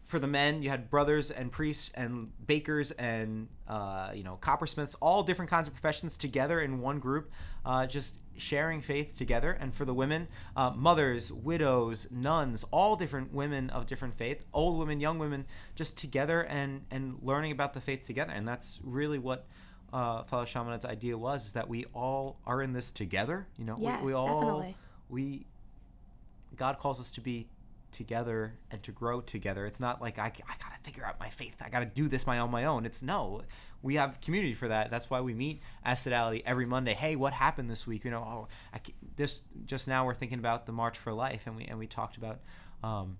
for 0.05 0.19
the 0.19 0.27
men. 0.27 0.61
You 0.63 0.69
had 0.69 0.89
brothers 0.89 1.31
and 1.31 1.51
priests 1.51 1.91
and 1.93 2.31
bakers 2.45 2.91
and 2.91 3.49
uh, 3.67 4.11
you 4.13 4.23
know 4.23 4.37
coppersmiths, 4.41 4.95
all 5.01 5.23
different 5.23 5.51
kinds 5.51 5.67
of 5.67 5.73
professions 5.73 6.17
together 6.17 6.61
in 6.61 6.79
one 6.79 6.99
group, 6.99 7.31
uh, 7.65 7.85
just 7.85 8.17
sharing 8.37 8.81
faith 8.81 9.17
together. 9.17 9.51
And 9.51 9.73
for 9.75 9.83
the 9.83 9.93
women, 9.93 10.27
uh, 10.55 10.71
mothers, 10.71 11.31
widows, 11.33 12.07
nuns, 12.11 12.63
all 12.71 12.95
different 12.95 13.33
women 13.33 13.69
of 13.69 13.85
different 13.85 14.13
faith, 14.13 14.45
old 14.53 14.79
women, 14.79 14.99
young 14.99 15.19
women, 15.19 15.45
just 15.75 15.97
together 15.97 16.43
and 16.45 16.85
and 16.91 17.17
learning 17.21 17.51
about 17.51 17.73
the 17.73 17.81
faith 17.81 18.05
together. 18.05 18.31
And 18.33 18.47
that's 18.47 18.79
really 18.83 19.19
what. 19.19 19.45
Uh, 19.93 20.23
Father 20.23 20.45
Chaminade's 20.45 20.85
idea 20.85 21.17
was 21.17 21.47
is 21.47 21.53
that 21.53 21.69
we 21.69 21.85
all 21.93 22.39
are 22.45 22.61
in 22.61 22.73
this 22.73 22.91
together. 22.91 23.47
You 23.57 23.65
know, 23.65 23.77
Yes, 23.79 24.01
we, 24.01 24.07
we 24.07 24.13
all 24.13 24.39
definitely. 24.39 24.77
we 25.09 25.45
God 26.55 26.79
calls 26.79 26.99
us 26.99 27.11
to 27.11 27.21
be 27.21 27.47
together 27.91 28.53
and 28.69 28.83
to 28.83 28.91
grow 28.91 29.21
together. 29.21 29.65
It's 29.65 29.79
not 29.79 30.01
like 30.01 30.19
I, 30.19 30.25
I 30.25 30.53
gotta 30.59 30.79
figure 30.83 31.05
out 31.05 31.19
my 31.19 31.29
faith. 31.29 31.55
I 31.61 31.69
gotta 31.69 31.85
do 31.85 32.07
this 32.09 32.27
my 32.27 32.37
on 32.39 32.51
my 32.51 32.65
own. 32.65 32.85
It's 32.85 33.01
no, 33.01 33.43
we 33.81 33.95
have 33.95 34.19
community 34.21 34.53
for 34.53 34.67
that. 34.67 34.91
That's 34.91 35.09
why 35.09 35.21
we 35.21 35.33
meet 35.33 35.61
as 35.85 35.99
Sodality 36.03 36.43
every 36.45 36.65
Monday. 36.65 36.93
Hey, 36.93 37.15
what 37.15 37.33
happened 37.33 37.69
this 37.69 37.87
week? 37.87 38.03
You 38.03 38.11
know, 38.11 38.19
oh, 38.19 38.47
I, 38.73 38.79
this 39.15 39.43
just 39.65 39.87
now 39.87 40.05
we're 40.05 40.13
thinking 40.15 40.39
about 40.39 40.65
the 40.65 40.73
March 40.73 40.97
for 40.97 41.13
Life, 41.13 41.43
and 41.47 41.55
we 41.55 41.63
and 41.65 41.79
we 41.79 41.87
talked 41.87 42.17
about 42.17 42.39
um, 42.83 43.17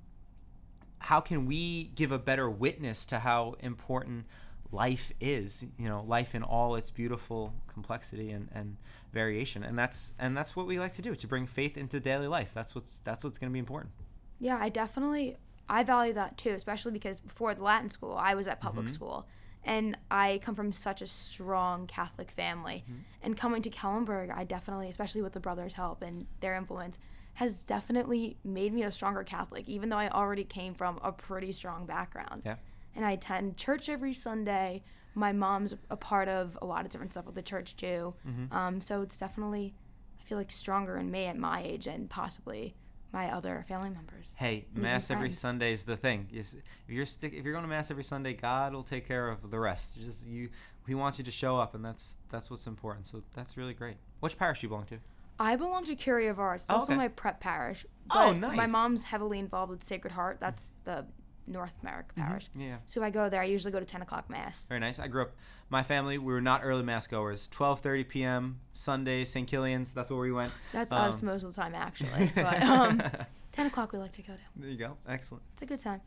how 0.99 1.21
can 1.21 1.45
we 1.45 1.85
give 1.95 2.11
a 2.11 2.19
better 2.19 2.49
witness 2.49 3.05
to 3.07 3.19
how 3.19 3.55
important 3.59 4.25
life 4.71 5.11
is 5.21 5.65
you 5.77 5.87
know 5.87 6.03
life 6.07 6.35
in 6.35 6.43
all 6.43 6.75
its 6.75 6.91
beautiful 6.91 7.53
complexity 7.67 8.31
and, 8.31 8.49
and 8.53 8.75
variation 9.13 9.63
and 9.63 9.77
that's 9.79 10.13
and 10.19 10.35
that's 10.35 10.55
what 10.55 10.67
we 10.67 10.77
like 10.79 10.91
to 10.93 11.01
do 11.01 11.15
to 11.15 11.27
bring 11.27 11.47
faith 11.47 11.77
into 11.77 11.99
daily 11.99 12.27
life 12.27 12.51
that's 12.53 12.75
what's 12.75 12.99
that's 13.05 13.23
what's 13.23 13.37
going 13.37 13.49
to 13.49 13.53
be 13.53 13.59
important 13.59 13.91
Yeah, 14.39 14.57
I 14.59 14.69
definitely 14.69 15.37
I 15.69 15.83
value 15.83 16.13
that 16.13 16.37
too, 16.37 16.51
especially 16.51 16.91
because 16.91 17.19
before 17.19 17.53
the 17.55 17.63
Latin 17.63 17.89
school, 17.89 18.13
I 18.15 18.35
was 18.35 18.47
at 18.47 18.61
public 18.61 18.85
Mhm. 18.85 18.91
school. 18.91 19.27
And 19.63 19.97
I 20.09 20.39
come 20.41 20.55
from 20.55 20.71
such 20.71 21.01
a 21.01 21.07
strong 21.07 21.87
Catholic 21.87 22.31
family. 22.31 22.85
Mhm. 22.89 22.99
And 23.21 23.35
coming 23.35 23.61
to 23.63 23.69
Kellenberg, 23.69 24.31
I 24.33 24.45
definitely, 24.45 24.87
especially 24.87 25.21
with 25.21 25.33
the 25.33 25.41
brothers' 25.41 25.73
help 25.73 26.01
and 26.01 26.25
their 26.39 26.55
influence, 26.55 26.99
has 27.33 27.63
definitely 27.65 28.37
made 28.45 28.71
me 28.73 28.83
a 28.83 28.91
stronger 28.91 29.25
Catholic, 29.25 29.67
even 29.67 29.89
though 29.89 29.97
I 29.97 30.07
already 30.09 30.45
came 30.45 30.73
from 30.73 30.99
a 31.03 31.11
pretty 31.11 31.51
strong 31.51 31.85
background. 31.85 32.43
Yeah. 32.45 32.55
And 32.97 33.05
I 33.05 33.11
attend 33.11 33.55
church 33.57 33.87
every 33.87 34.11
Sunday. 34.11 34.83
My 35.15 35.31
mom's 35.31 35.75
a 35.89 35.95
part 35.95 36.27
of 36.27 36.57
a 36.61 36.65
lot 36.65 36.83
of 36.85 36.91
different 36.91 37.11
stuff 37.13 37.25
with 37.27 37.35
the 37.35 37.41
church 37.41 37.75
too. 37.77 38.15
Mhm. 38.27 38.51
Um, 38.51 38.81
so 38.81 39.01
it's 39.03 39.17
definitely, 39.17 39.73
I 40.19 40.23
feel 40.23 40.37
like, 40.37 40.51
stronger 40.51 40.97
in 40.97 41.09
me 41.11 41.25
at 41.25 41.37
my 41.37 41.61
age 41.61 41.87
and 41.87 42.09
possibly 42.09 42.75
my 43.13 43.31
other 43.31 43.63
family 43.69 43.89
members. 43.89 44.33
hey 44.35 44.65
mass 44.75 45.09
every 45.09 45.31
sunday 45.31 45.71
is 45.71 45.85
the 45.85 45.95
thing 45.95 46.27
if 46.33 46.53
you're 46.89 47.05
stick 47.05 47.33
if 47.33 47.45
you're 47.45 47.53
going 47.53 47.63
to 47.63 47.69
mass 47.69 47.89
every 47.89 48.03
sunday 48.03 48.33
god 48.33 48.73
will 48.73 48.83
take 48.83 49.07
care 49.07 49.29
of 49.29 49.49
the 49.49 49.57
rest 49.57 49.95
just 49.97 50.27
you 50.27 50.49
he 50.85 50.93
wants 50.93 51.17
you 51.17 51.23
to 51.23 51.31
show 51.31 51.55
up 51.55 51.73
and 51.73 51.85
that's 51.85 52.17
that's 52.29 52.49
what's 52.51 52.67
important 52.67 53.05
so 53.05 53.23
that's 53.33 53.55
really 53.55 53.73
great 53.73 53.95
which 54.19 54.37
parish 54.37 54.59
do 54.59 54.65
you 54.65 54.69
belong 54.69 54.85
to 54.85 54.99
I 55.39 55.55
belong 55.55 55.85
to 55.85 55.95
Curé 55.95 56.29
of 56.31 56.37
Ars. 56.39 56.61
It's 56.63 56.69
Oh, 56.71 56.75
also 56.75 56.93
okay. 56.93 56.97
my 56.97 57.07
prep 57.09 57.39
parish. 57.39 57.85
Oh, 58.09 58.33
but 58.33 58.55
My 58.55 58.65
mom's 58.65 59.03
heavily 59.05 59.37
involved 59.37 59.69
with 59.69 59.83
Sacred 59.83 60.13
Heart. 60.13 60.39
That's 60.39 60.73
the 60.83 61.05
North 61.47 61.73
Merrick 61.81 62.13
parish. 62.15 62.49
yeah 62.55 62.77
So 62.85 63.01
I 63.03 63.09
go 63.09 63.29
there. 63.29 63.41
I 63.41 63.45
usually 63.45 63.71
go 63.71 63.79
to 63.79 63.85
10 63.85 64.01
o'clock 64.01 64.29
mass. 64.29 64.65
Very 64.67 64.79
nice. 64.79 64.99
I 64.99 65.07
grew 65.07 65.23
up. 65.23 65.31
My 65.69 65.83
family, 65.83 66.17
we 66.17 66.31
were 66.33 66.41
not 66.41 66.61
early 66.63 66.83
mass 66.83 67.07
goers. 67.07 67.49
12:30 67.53 68.07
p.m. 68.07 68.59
Sunday, 68.71 69.23
St. 69.25 69.47
Killian's. 69.47 69.93
That's 69.93 70.09
where 70.09 70.19
we 70.19 70.31
went. 70.31 70.53
That's 70.73 70.91
Um, 70.91 70.97
us 71.09 71.21
most 71.21 71.43
of 71.43 71.53
the 71.55 71.61
time, 71.61 71.73
actually. 71.75 72.31
But 72.35 72.61
um, 72.61 73.01
10 73.51 73.65
o'clock 73.67 73.91
we 73.93 73.99
like 73.99 74.13
to 74.13 74.21
go 74.21 74.33
to. 74.33 74.39
there 74.55 74.69
you 74.69 74.77
go. 74.77 74.97
Excellent. 75.07 75.43
It's 75.53 75.61
a 75.61 75.65
good 75.65 75.79
time. 75.79 76.01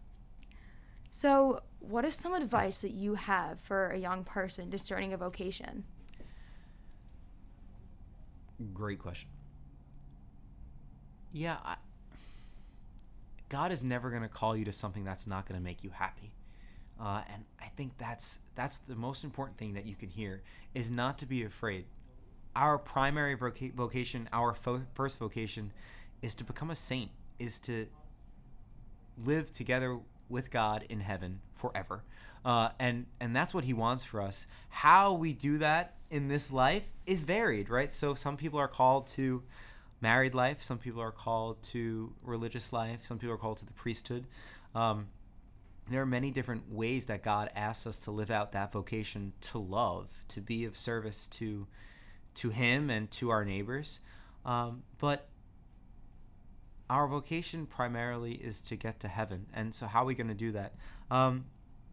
So, 1.10 1.62
what 1.80 2.04
is 2.04 2.14
some 2.14 2.34
advice 2.34 2.82
that 2.82 2.92
you 2.92 3.14
have 3.16 3.58
for 3.60 3.88
a 3.88 3.98
young 3.98 4.22
person 4.24 4.70
discerning 4.70 5.12
a 5.12 5.16
vocation? 5.16 5.84
Great 8.74 8.98
question. 8.98 9.28
Yeah, 11.32 11.56
I, 11.64 11.76
God 13.50 13.72
is 13.72 13.84
never 13.84 14.08
going 14.10 14.22
to 14.22 14.28
call 14.28 14.56
you 14.56 14.64
to 14.64 14.72
something 14.72 15.04
that's 15.04 15.26
not 15.26 15.46
going 15.46 15.60
to 15.60 15.64
make 15.64 15.84
you 15.84 15.90
happy. 15.90 16.32
Uh, 16.98 17.22
and 17.32 17.44
I 17.60 17.66
think 17.76 17.98
that's 17.98 18.38
that's 18.54 18.78
the 18.78 18.94
most 18.94 19.24
important 19.24 19.58
thing 19.58 19.74
that 19.74 19.86
you 19.86 19.94
can 19.94 20.08
hear 20.08 20.42
is 20.74 20.90
not 20.90 21.18
to 21.18 21.26
be 21.26 21.44
afraid. 21.44 21.84
Our 22.54 22.78
primary 22.78 23.36
voca- 23.36 23.74
vocation, 23.74 24.28
our 24.32 24.54
fo- 24.54 24.86
first 24.94 25.18
vocation, 25.18 25.72
is 26.22 26.34
to 26.36 26.44
become 26.44 26.70
a 26.70 26.76
saint. 26.76 27.10
Is 27.38 27.58
to 27.60 27.86
live 29.24 29.50
together 29.50 29.98
with 30.28 30.50
God 30.50 30.84
in 30.88 31.00
heaven 31.00 31.40
forever. 31.54 32.04
Uh, 32.44 32.70
and 32.78 33.06
and 33.18 33.34
that's 33.34 33.52
what 33.52 33.64
he 33.64 33.72
wants 33.72 34.04
for 34.04 34.20
us. 34.20 34.46
How 34.68 35.12
we 35.12 35.32
do 35.32 35.58
that 35.58 35.96
in 36.10 36.28
this 36.28 36.52
life 36.52 36.88
is 37.06 37.24
varied, 37.24 37.68
right? 37.68 37.92
So 37.92 38.14
some 38.14 38.36
people 38.36 38.58
are 38.58 38.68
called 38.68 39.08
to 39.08 39.42
married 40.00 40.34
life, 40.34 40.62
some 40.62 40.78
people 40.78 41.02
are 41.02 41.12
called 41.12 41.62
to 41.64 42.12
religious 42.22 42.72
life, 42.72 43.06
some 43.06 43.18
people 43.18 43.34
are 43.34 43.38
called 43.38 43.58
to 43.58 43.66
the 43.66 43.72
priesthood. 43.72 44.26
Um, 44.74 45.08
there 45.90 46.00
are 46.00 46.06
many 46.06 46.30
different 46.30 46.72
ways 46.72 47.06
that 47.06 47.22
God 47.22 47.50
asks 47.56 47.86
us 47.86 47.98
to 48.00 48.10
live 48.10 48.30
out 48.30 48.52
that 48.52 48.72
vocation 48.72 49.32
to 49.42 49.58
love, 49.58 50.08
to 50.28 50.40
be 50.40 50.64
of 50.64 50.76
service 50.76 51.26
to 51.28 51.66
to 52.32 52.50
Him 52.50 52.90
and 52.90 53.10
to 53.12 53.30
our 53.30 53.44
neighbors. 53.44 54.00
Um, 54.44 54.84
but 54.98 55.28
our 56.88 57.06
vocation 57.06 57.66
primarily 57.66 58.32
is 58.32 58.62
to 58.62 58.76
get 58.76 59.00
to 59.00 59.08
heaven. 59.08 59.46
And 59.54 59.74
so, 59.74 59.86
how 59.86 60.02
are 60.02 60.06
we 60.06 60.14
going 60.14 60.28
to 60.28 60.34
do 60.34 60.52
that? 60.52 60.74
Um, 61.10 61.46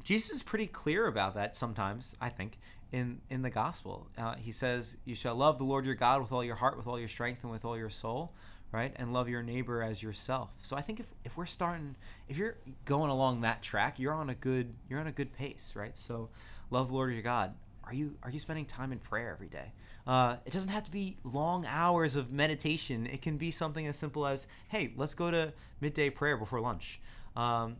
Jesus 0.03 0.37
is 0.37 0.43
pretty 0.43 0.67
clear 0.67 1.07
about 1.07 1.35
that 1.35 1.55
sometimes, 1.55 2.15
I 2.21 2.29
think, 2.29 2.59
in, 2.91 3.21
in 3.29 3.41
the 3.41 3.49
gospel. 3.49 4.07
Uh, 4.17 4.35
he 4.35 4.51
says, 4.51 4.97
You 5.05 5.15
shall 5.15 5.35
love 5.35 5.57
the 5.57 5.63
Lord 5.63 5.85
your 5.85 5.95
God 5.95 6.21
with 6.21 6.31
all 6.31 6.43
your 6.43 6.55
heart, 6.55 6.77
with 6.77 6.87
all 6.87 6.99
your 6.99 7.07
strength, 7.07 7.43
and 7.43 7.51
with 7.51 7.65
all 7.65 7.77
your 7.77 7.89
soul, 7.89 8.31
right? 8.71 8.93
And 8.95 9.13
love 9.13 9.29
your 9.29 9.43
neighbor 9.43 9.81
as 9.81 10.01
yourself. 10.01 10.49
So 10.61 10.75
I 10.75 10.81
think 10.81 10.99
if, 10.99 11.11
if 11.25 11.37
we're 11.37 11.45
starting, 11.45 11.95
if 12.27 12.37
you're 12.37 12.57
going 12.85 13.09
along 13.09 13.41
that 13.41 13.61
track, 13.61 13.99
you're 13.99 14.13
on 14.13 14.29
a 14.29 14.35
good, 14.35 14.73
you're 14.89 14.99
on 14.99 15.07
a 15.07 15.11
good 15.11 15.33
pace, 15.33 15.73
right? 15.75 15.97
So 15.97 16.29
love 16.69 16.89
the 16.89 16.93
Lord 16.93 17.13
your 17.13 17.21
God. 17.21 17.53
Are 17.83 17.93
you, 17.93 18.15
are 18.23 18.29
you 18.29 18.39
spending 18.39 18.65
time 18.65 18.91
in 18.91 18.99
prayer 18.99 19.31
every 19.31 19.47
day? 19.47 19.71
Uh, 20.05 20.37
it 20.45 20.51
doesn't 20.51 20.69
have 20.69 20.83
to 20.83 20.91
be 20.91 21.17
long 21.23 21.65
hours 21.65 22.15
of 22.15 22.31
meditation. 22.31 23.07
It 23.07 23.21
can 23.21 23.37
be 23.37 23.49
something 23.51 23.87
as 23.87 23.97
simple 23.97 24.27
as, 24.27 24.47
hey, 24.69 24.93
let's 24.97 25.13
go 25.13 25.31
to 25.31 25.53
midday 25.79 26.09
prayer 26.09 26.35
before 26.35 26.59
lunch. 26.59 26.99
Um, 27.35 27.77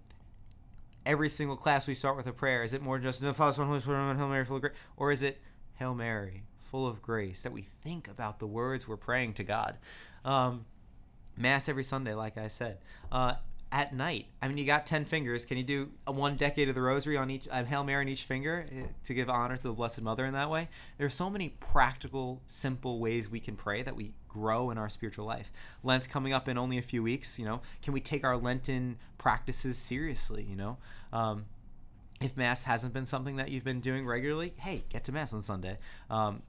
every 1.07 1.29
single 1.29 1.55
class 1.55 1.87
we 1.87 1.95
start 1.95 2.17
with 2.17 2.27
a 2.27 2.33
prayer. 2.33 2.63
Is 2.63 2.73
it 2.73 2.81
more 2.81 2.99
just 2.99 3.23
no 3.23 3.33
Father, 3.33 3.53
Son, 3.53 3.67
Holy 3.67 3.79
Spirit, 3.79 4.17
Hail 4.17 4.27
Mary, 4.27 4.45
full 4.45 4.57
of 4.57 4.61
grace, 4.61 4.73
or 4.97 5.11
is 5.11 5.23
it 5.23 5.39
Hail 5.75 5.95
Mary, 5.95 6.43
full 6.69 6.85
of 6.85 7.01
grace? 7.01 7.41
That 7.41 7.53
we 7.53 7.61
think 7.61 8.07
about 8.07 8.39
the 8.39 8.45
words 8.45 8.87
we're 8.87 8.97
praying 8.97 9.33
to 9.35 9.43
God. 9.43 9.77
Um, 10.23 10.65
Mass 11.37 11.69
every 11.69 11.83
Sunday, 11.83 12.13
like 12.13 12.37
I 12.37 12.47
said. 12.49 12.79
Uh, 13.11 13.35
at 13.71 13.93
night, 13.93 14.27
I 14.41 14.47
mean, 14.47 14.57
you 14.57 14.65
got 14.65 14.85
ten 14.85 15.03
fingers. 15.03 15.45
Can 15.45 15.57
you 15.57 15.63
do 15.63 15.89
a 16.05 16.11
one 16.11 16.37
decade 16.37 16.69
of 16.69 16.75
the 16.75 16.81
Rosary 16.81 17.17
on 17.17 17.29
each 17.29 17.47
uh, 17.51 17.63
Hail 17.65 17.83
Mary 17.83 18.01
on 18.01 18.07
each 18.07 18.23
finger 18.23 18.65
eh, 18.71 18.83
to 19.03 19.13
give 19.13 19.29
honor 19.29 19.57
to 19.57 19.63
the 19.63 19.73
Blessed 19.73 20.01
Mother 20.01 20.25
in 20.25 20.33
that 20.33 20.49
way? 20.49 20.69
There 20.97 21.05
are 21.05 21.11
so 21.11 21.29
many 21.29 21.49
practical, 21.59 22.41
simple 22.45 22.99
ways 22.99 23.29
we 23.29 23.39
can 23.39 23.55
pray 23.55 23.81
that 23.83 23.95
we 23.95 24.13
grow 24.29 24.69
in 24.71 24.77
our 24.77 24.87
spiritual 24.87 25.25
life. 25.25 25.51
Lent's 25.83 26.07
coming 26.07 26.31
up 26.31 26.47
in 26.47 26.57
only 26.57 26.77
a 26.77 26.81
few 26.81 27.03
weeks. 27.03 27.37
You 27.37 27.45
know, 27.45 27.61
can 27.81 27.93
we 27.93 27.99
take 27.99 28.23
our 28.23 28.37
Lenten 28.37 28.97
practices 29.17 29.77
seriously? 29.77 30.45
You 30.49 30.55
know, 30.55 30.77
um, 31.11 31.45
if 32.21 32.37
mass 32.37 32.63
hasn't 32.63 32.93
been 32.93 33.05
something 33.05 33.35
that 33.35 33.49
you've 33.49 33.65
been 33.65 33.81
doing 33.81 34.05
regularly, 34.05 34.53
hey, 34.57 34.85
get 34.89 35.03
to 35.05 35.11
mass 35.11 35.33
on 35.33 35.41
Sunday. 35.41 35.77
Um, 36.09 36.41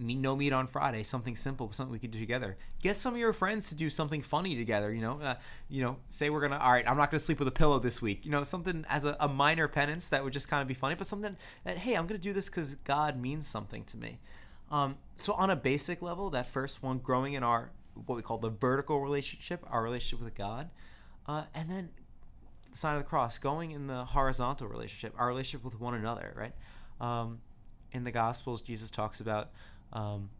no 0.00 0.34
meat 0.34 0.52
on 0.52 0.66
Friday, 0.66 1.02
something 1.02 1.36
simple, 1.36 1.70
something 1.72 1.92
we 1.92 1.98
could 1.98 2.10
do 2.10 2.18
together. 2.18 2.56
Get 2.82 2.96
some 2.96 3.14
of 3.14 3.20
your 3.20 3.32
friends 3.32 3.68
to 3.68 3.74
do 3.74 3.90
something 3.90 4.22
funny 4.22 4.56
together. 4.56 4.92
You 4.92 5.02
know, 5.02 5.20
uh, 5.20 5.34
you 5.68 5.82
know, 5.82 5.96
say 6.08 6.30
we're 6.30 6.40
gonna. 6.40 6.58
All 6.58 6.72
right, 6.72 6.88
I'm 6.88 6.96
not 6.96 7.10
gonna 7.10 7.20
sleep 7.20 7.38
with 7.38 7.48
a 7.48 7.52
pillow 7.52 7.78
this 7.78 8.00
week. 8.00 8.24
You 8.24 8.30
know, 8.30 8.42
something 8.42 8.84
as 8.88 9.04
a, 9.04 9.16
a 9.20 9.28
minor 9.28 9.68
penance 9.68 10.08
that 10.08 10.24
would 10.24 10.32
just 10.32 10.48
kind 10.48 10.62
of 10.62 10.68
be 10.68 10.74
funny, 10.74 10.94
but 10.94 11.06
something 11.06 11.36
that 11.64 11.78
hey, 11.78 11.94
I'm 11.94 12.06
gonna 12.06 12.18
do 12.18 12.32
this 12.32 12.48
because 12.48 12.74
God 12.76 13.20
means 13.20 13.46
something 13.46 13.84
to 13.84 13.96
me. 13.96 14.18
Um, 14.70 14.96
so 15.18 15.32
on 15.34 15.50
a 15.50 15.56
basic 15.56 16.00
level, 16.00 16.30
that 16.30 16.46
first 16.46 16.82
one, 16.82 16.98
growing 16.98 17.34
in 17.34 17.42
our 17.42 17.70
what 18.06 18.16
we 18.16 18.22
call 18.22 18.38
the 18.38 18.50
vertical 18.50 19.00
relationship, 19.00 19.64
our 19.68 19.82
relationship 19.82 20.24
with 20.24 20.34
God, 20.34 20.70
uh, 21.26 21.44
and 21.54 21.68
then 21.68 21.90
the 22.70 22.76
sign 22.76 22.96
of 22.96 23.02
the 23.02 23.08
cross, 23.08 23.38
going 23.38 23.72
in 23.72 23.86
the 23.86 24.04
horizontal 24.04 24.68
relationship, 24.68 25.12
our 25.18 25.28
relationship 25.28 25.64
with 25.64 25.78
one 25.80 25.94
another, 25.94 26.32
right? 26.36 26.54
Um, 27.00 27.40
in 27.92 28.04
the 28.04 28.10
Gospels, 28.10 28.60
Jesus 28.60 28.90
talks 28.90 29.20
about 29.20 29.50
um, 29.92 30.30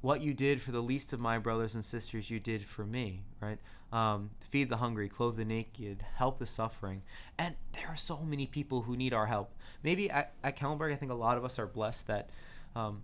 what 0.00 0.20
you 0.20 0.32
did 0.32 0.62
for 0.62 0.72
the 0.72 0.80
least 0.80 1.12
of 1.12 1.20
my 1.20 1.38
brothers 1.38 1.74
and 1.74 1.84
sisters, 1.84 2.30
you 2.30 2.40
did 2.40 2.64
for 2.64 2.84
me, 2.84 3.24
right? 3.40 3.58
Um, 3.92 4.30
feed 4.40 4.68
the 4.68 4.78
hungry, 4.78 5.08
clothe 5.08 5.36
the 5.36 5.44
naked, 5.44 6.04
help 6.14 6.38
the 6.38 6.46
suffering. 6.46 7.02
And 7.38 7.56
there 7.72 7.88
are 7.88 7.96
so 7.96 8.20
many 8.20 8.46
people 8.46 8.82
who 8.82 8.96
need 8.96 9.12
our 9.12 9.26
help. 9.26 9.52
Maybe 9.82 10.10
at, 10.10 10.32
at 10.42 10.56
Kellenberg, 10.56 10.92
I 10.92 10.96
think 10.96 11.10
a 11.10 11.16
lot 11.16 11.36
of 11.36 11.44
us 11.44 11.58
are 11.58 11.66
blessed 11.66 12.06
that 12.06 12.30
um, 12.74 13.02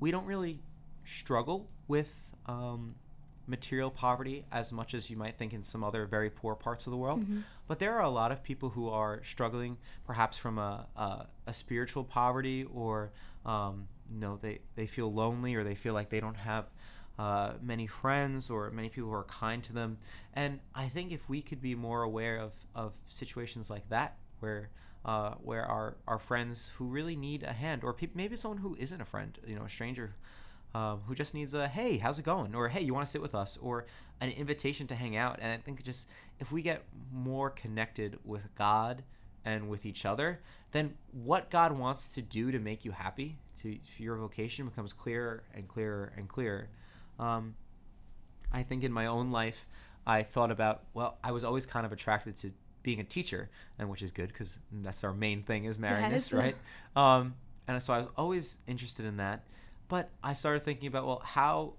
we 0.00 0.10
don't 0.10 0.26
really 0.26 0.60
struggle 1.04 1.70
with 1.88 2.32
um, 2.46 2.96
material 3.46 3.90
poverty 3.90 4.44
as 4.50 4.72
much 4.72 4.94
as 4.94 5.10
you 5.10 5.16
might 5.16 5.36
think 5.36 5.52
in 5.52 5.62
some 5.62 5.84
other 5.84 6.06
very 6.06 6.30
poor 6.30 6.54
parts 6.54 6.86
of 6.86 6.90
the 6.90 6.96
world. 6.96 7.28
Mhm. 7.28 7.42
But 7.66 7.78
there 7.78 7.94
are 7.94 8.02
a 8.02 8.10
lot 8.10 8.32
of 8.32 8.42
people 8.42 8.70
who 8.70 8.88
are 8.88 9.22
struggling, 9.24 9.76
perhaps 10.06 10.36
from 10.36 10.58
a, 10.58 10.86
a, 10.96 11.26
a 11.46 11.52
spiritual 11.52 12.04
poverty, 12.04 12.64
or 12.64 13.12
um, 13.44 13.88
you 14.12 14.20
know 14.20 14.38
they, 14.40 14.60
they 14.74 14.86
feel 14.86 15.12
lonely, 15.12 15.54
or 15.54 15.64
they 15.64 15.74
feel 15.74 15.94
like 15.94 16.08
they 16.10 16.20
don't 16.20 16.36
have 16.36 16.66
uh, 17.18 17.52
many 17.62 17.86
friends, 17.86 18.50
or 18.50 18.70
many 18.70 18.88
people 18.88 19.08
who 19.10 19.14
are 19.16 19.24
kind 19.24 19.62
to 19.64 19.72
them. 19.72 19.98
And 20.34 20.60
I 20.74 20.88
think 20.88 21.12
if 21.12 21.28
we 21.28 21.42
could 21.42 21.60
be 21.62 21.74
more 21.74 22.02
aware 22.02 22.38
of, 22.38 22.52
of 22.74 22.92
situations 23.06 23.70
like 23.70 23.88
that, 23.90 24.16
where 24.40 24.70
uh, 25.04 25.34
where 25.42 25.66
our, 25.66 25.96
our 26.08 26.18
friends 26.18 26.70
who 26.76 26.86
really 26.86 27.14
need 27.14 27.42
a 27.42 27.52
hand, 27.52 27.84
or 27.84 27.92
peop 27.92 28.14
maybe 28.16 28.36
someone 28.36 28.58
who 28.58 28.74
isn't 28.80 29.00
a 29.00 29.04
friend, 29.04 29.38
you 29.46 29.54
know, 29.54 29.64
a 29.64 29.68
stranger 29.68 30.14
um, 30.74 31.02
who 31.06 31.14
just 31.14 31.34
needs 31.34 31.54
a 31.54 31.68
hey, 31.68 31.98
how's 31.98 32.18
it 32.18 32.24
going? 32.24 32.54
Or 32.54 32.68
hey, 32.68 32.82
you 32.82 32.92
want 32.92 33.06
to 33.06 33.10
sit 33.10 33.22
with 33.22 33.34
us? 33.34 33.56
Or 33.62 33.86
an 34.20 34.30
invitation 34.30 34.86
to 34.88 34.94
hang 34.94 35.16
out. 35.16 35.38
And 35.40 35.52
I 35.52 35.56
think 35.58 35.82
just 35.84 36.08
if 36.40 36.50
we 36.52 36.62
get 36.62 36.82
more 37.12 37.50
connected 37.50 38.18
with 38.24 38.54
God 38.56 39.04
and 39.44 39.68
with 39.68 39.86
each 39.86 40.04
other, 40.04 40.40
then 40.72 40.94
what 41.12 41.50
God 41.50 41.72
wants 41.78 42.08
to 42.14 42.22
do 42.22 42.50
to 42.50 42.58
make 42.58 42.84
you 42.84 42.90
happy, 42.92 43.38
to, 43.62 43.78
your 43.98 44.16
vocation, 44.16 44.66
becomes 44.66 44.92
clearer 44.92 45.44
and 45.54 45.68
clearer 45.68 46.12
and 46.16 46.28
clearer. 46.28 46.68
Um, 47.18 47.54
I 48.52 48.62
think 48.62 48.82
in 48.84 48.92
my 48.92 49.06
own 49.06 49.30
life, 49.30 49.66
I 50.06 50.22
thought 50.22 50.50
about 50.50 50.84
well, 50.92 51.18
I 51.22 51.32
was 51.32 51.44
always 51.44 51.66
kind 51.66 51.86
of 51.86 51.92
attracted 51.92 52.36
to 52.38 52.52
being 52.82 53.00
a 53.00 53.04
teacher, 53.04 53.48
and 53.78 53.88
which 53.88 54.02
is 54.02 54.12
good 54.12 54.28
because 54.28 54.58
that's 54.70 55.04
our 55.04 55.14
main 55.14 55.42
thing 55.42 55.64
is 55.64 55.78
Marianist, 55.78 56.10
Yes. 56.10 56.32
right? 56.32 56.56
Um, 56.96 57.34
and 57.66 57.82
so 57.82 57.94
I 57.94 57.98
was 57.98 58.08
always 58.16 58.58
interested 58.66 59.06
in 59.06 59.16
that. 59.16 59.44
But 59.88 60.10
I 60.22 60.32
started 60.32 60.62
thinking 60.62 60.88
about 60.88 61.06
well, 61.06 61.22
how 61.24 61.74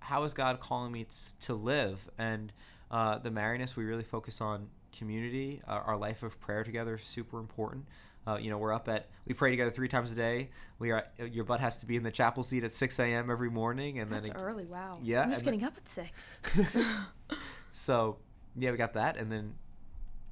how 0.00 0.22
is 0.24 0.32
God 0.34 0.60
calling 0.60 0.92
me 0.92 1.04
t- 1.04 1.10
to 1.40 1.54
live? 1.54 2.08
And 2.18 2.52
uh, 2.90 3.18
the 3.18 3.30
Marianist, 3.30 3.76
we 3.76 3.84
really 3.84 4.04
focus 4.04 4.40
on 4.40 4.68
community. 4.96 5.60
Uh, 5.66 5.72
our 5.72 5.96
life 5.96 6.22
of 6.22 6.40
prayer 6.40 6.64
together 6.64 6.94
is 6.96 7.02
super 7.02 7.38
important. 7.38 7.86
Uh, 8.26 8.36
you 8.40 8.50
know, 8.50 8.58
we're 8.58 8.72
up 8.72 8.88
at 8.88 9.08
we 9.26 9.34
pray 9.34 9.50
together 9.50 9.70
three 9.70 9.88
times 9.88 10.12
a 10.12 10.14
day. 10.14 10.50
We 10.78 10.90
are 10.90 11.06
your 11.30 11.44
butt 11.44 11.60
has 11.60 11.78
to 11.78 11.86
be 11.86 11.96
in 11.96 12.02
the 12.02 12.10
chapel 12.10 12.42
seat 12.42 12.64
at 12.64 12.72
6 12.72 12.98
a.m. 13.00 13.30
every 13.30 13.50
morning, 13.50 13.98
and 13.98 14.10
That's 14.12 14.28
then 14.28 14.36
it- 14.36 14.40
early. 14.40 14.66
Wow. 14.66 14.98
Yeah, 15.02 15.22
I'm 15.22 15.30
just 15.30 15.42
and 15.42 15.52
then- 15.52 15.58
getting 15.60 15.66
up 15.66 15.76
at 15.76 15.88
six. 15.88 16.38
so 17.70 18.18
yeah, 18.56 18.70
we 18.70 18.76
got 18.76 18.94
that, 18.94 19.16
and 19.16 19.30
then 19.30 19.54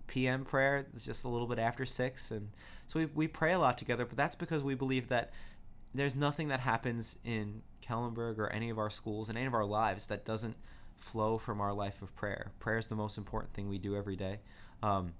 PM 0.06 0.44
prayer 0.44 0.86
is 0.94 1.04
just 1.04 1.24
a 1.24 1.28
little 1.28 1.46
bit 1.46 1.58
after 1.58 1.84
six, 1.86 2.30
and 2.30 2.50
so 2.86 2.98
we 3.00 3.06
we 3.06 3.28
pray 3.28 3.52
a 3.52 3.58
lot 3.58 3.78
together. 3.78 4.04
But 4.04 4.16
that's 4.16 4.36
because 4.36 4.62
we 4.62 4.74
believe 4.74 5.08
that 5.08 5.32
there's 5.94 6.14
nothing 6.14 6.48
that 6.48 6.60
happens 6.60 7.18
in 7.24 7.62
Kellenberg 7.82 8.38
or 8.38 8.48
any 8.52 8.70
of 8.70 8.78
our 8.78 8.90
schools 8.90 9.28
and 9.28 9.38
any 9.38 9.46
of 9.46 9.54
our 9.54 9.64
lives 9.64 10.06
that 10.06 10.24
doesn't 10.24 10.56
flow 10.96 11.38
from 11.38 11.60
our 11.60 11.72
life 11.72 12.02
of 12.02 12.14
prayer. 12.14 12.52
Prayer 12.58 12.78
is 12.78 12.88
the 12.88 12.94
most 12.94 13.16
important 13.18 13.54
thing 13.54 13.68
we 13.68 13.78
do 13.78 13.96
every 13.96 14.16
day. 14.16 14.40
Um, 14.82 15.14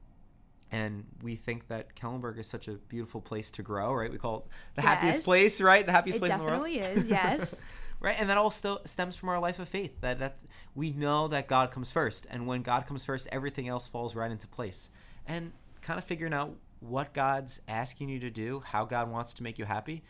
and 0.70 1.04
we 1.22 1.34
think 1.36 1.68
that 1.68 1.94
Kellenberg 1.96 2.38
is 2.38 2.46
such 2.46 2.68
a 2.68 2.72
beautiful 2.72 3.20
place 3.22 3.50
to 3.52 3.62
grow, 3.62 3.94
right? 3.94 4.12
We 4.12 4.18
call 4.18 4.38
it 4.38 4.44
the 4.74 4.82
happiest 4.82 5.24
place, 5.24 5.60
right? 5.60 5.86
The 5.86 5.92
happiest 5.92 6.18
It 6.18 6.20
place 6.20 6.32
in 6.32 6.38
the 6.38 6.44
world. 6.44 6.64
definitely 6.64 7.02
is. 7.02 7.08
Yes. 7.08 7.62
right 8.00 8.16
and 8.18 8.30
that 8.30 8.38
all 8.38 8.50
still 8.50 8.80
stems 8.84 9.16
from 9.16 9.28
our 9.28 9.40
life 9.40 9.58
of 9.58 9.68
faith 9.68 10.00
that 10.02 10.18
that 10.20 10.38
we 10.74 10.92
know 10.92 11.26
that 11.28 11.48
god 11.48 11.70
comes 11.70 11.90
first 11.90 12.26
and 12.30 12.46
when 12.46 12.62
god 12.62 12.86
comes 12.86 13.04
first 13.04 13.26
everything 13.32 13.68
else 13.68 13.88
falls 13.88 14.14
right 14.14 14.30
into 14.30 14.46
place 14.46 14.90
and 15.26 15.52
kind 15.82 15.98
of 15.98 16.04
figuring 16.04 16.32
out 16.32 16.54
what 16.80 17.12
god's 17.12 17.60
asking 17.66 18.08
you 18.08 18.20
to 18.20 18.30
do 18.30 18.60
how 18.64 18.84
god 18.84 19.10
wants 19.10 19.34
to 19.34 19.42
make 19.42 19.58
you 19.58 19.64
happy 19.64 20.02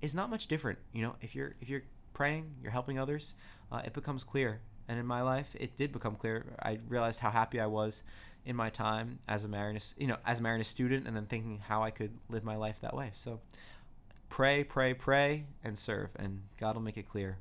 is 0.00 0.14
not 0.14 0.30
much 0.30 0.46
different 0.46 0.78
you 0.92 1.02
know 1.02 1.14
if 1.20 1.34
you're 1.34 1.54
if 1.60 1.68
you're 1.68 1.82
praying 2.14 2.54
you're 2.62 2.72
helping 2.72 2.98
others 2.98 3.34
uh, 3.72 3.82
it 3.84 3.92
becomes 3.92 4.24
clear 4.24 4.60
and 4.88 4.98
in 4.98 5.06
my 5.06 5.22
life 5.22 5.54
it 5.58 5.76
did 5.76 5.92
become 5.92 6.14
clear 6.14 6.56
i 6.62 6.78
realized 6.88 7.20
how 7.20 7.30
happy 7.30 7.60
i 7.60 7.66
was 7.66 8.02
in 8.46 8.54
my 8.54 8.70
time 8.70 9.18
as 9.26 9.44
a 9.44 9.48
Marianist, 9.48 9.94
you 9.98 10.06
know, 10.06 10.16
as 10.24 10.38
a 10.38 10.42
Marianist 10.42 10.66
student, 10.66 11.06
and 11.06 11.16
then 11.16 11.26
thinking 11.26 11.58
how 11.58 11.82
I 11.82 11.90
could 11.90 12.12
live 12.30 12.44
my 12.44 12.54
life 12.54 12.76
that 12.80 12.94
way. 12.94 13.10
So, 13.12 13.40
pray, 14.28 14.62
pray, 14.62 14.94
pray, 14.94 15.46
and 15.64 15.76
serve, 15.76 16.10
and 16.16 16.42
God 16.58 16.76
will 16.76 16.82
make 16.82 16.96
it 16.96 17.08
clear. 17.08 17.38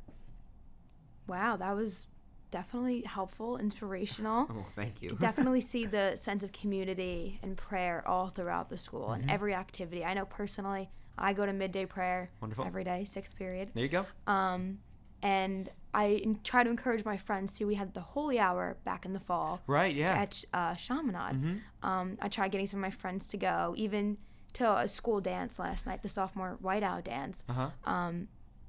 wow, 1.28 1.56
that 1.58 1.76
was 1.76 2.10
definitely 2.50 3.02
helpful, 3.02 3.58
inspirational. 3.58 4.48
Oh, 4.50 4.66
thank 4.76 5.02
you. 5.02 5.16
definitely 5.20 5.62
see 5.62 5.86
the 5.86 6.16
sense 6.16 6.42
of 6.42 6.52
community 6.52 7.40
and 7.44 7.56
prayer 7.56 8.04
all 8.08 8.28
throughout 8.28 8.70
the 8.70 8.78
school 8.78 9.12
and 9.12 9.30
every 9.30 9.54
activity. 9.54 10.04
I 10.04 10.16
know 10.16 10.26
personally, 10.26 10.90
I 11.18 11.34
go 11.34 11.46
to 11.46 11.54
midday 11.54 11.86
prayer 11.86 12.30
Wonderful. 12.42 12.66
every 12.66 12.84
day, 12.84 13.06
sixth 13.06 13.38
period. 13.38 13.72
There 13.74 13.84
you 13.84 13.90
go. 13.90 14.06
Um, 14.28 14.80
and 15.22 15.70
I 15.94 16.24
try 16.44 16.64
to 16.64 16.70
encourage 16.70 17.06
my 17.06 17.18
friends 17.18 17.58
too. 17.58 17.66
We 17.68 17.76
had 17.76 17.94
the 17.94 18.02
holy 18.02 18.38
hour 18.38 18.78
back 18.84 19.06
in 19.06 19.14
the 19.14 19.20
fall 19.20 19.62
Right, 19.66 19.96
yeah. 19.96 20.14
at 20.14 20.44
uh, 20.54 20.76
Chaminade. 20.76 21.34
Mhm. 21.42 21.60
Um, 21.84 22.18
I 22.22 22.28
tried 22.28 22.52
getting 22.52 22.68
some 22.68 22.80
of 22.80 22.82
my 22.82 22.92
friends 22.92 23.30
to 23.30 23.38
go, 23.38 23.74
even 23.78 24.18
to 24.54 24.78
a 24.78 24.88
school 24.88 25.22
dance 25.22 25.58
last 25.58 25.86
night, 25.88 26.04
the 26.04 26.10
sophomore 26.10 26.58
whiteout 26.64 27.06
dance. 27.06 27.44
Uh 27.50 27.54
huh. 27.54 27.70
Um, 27.86 28.28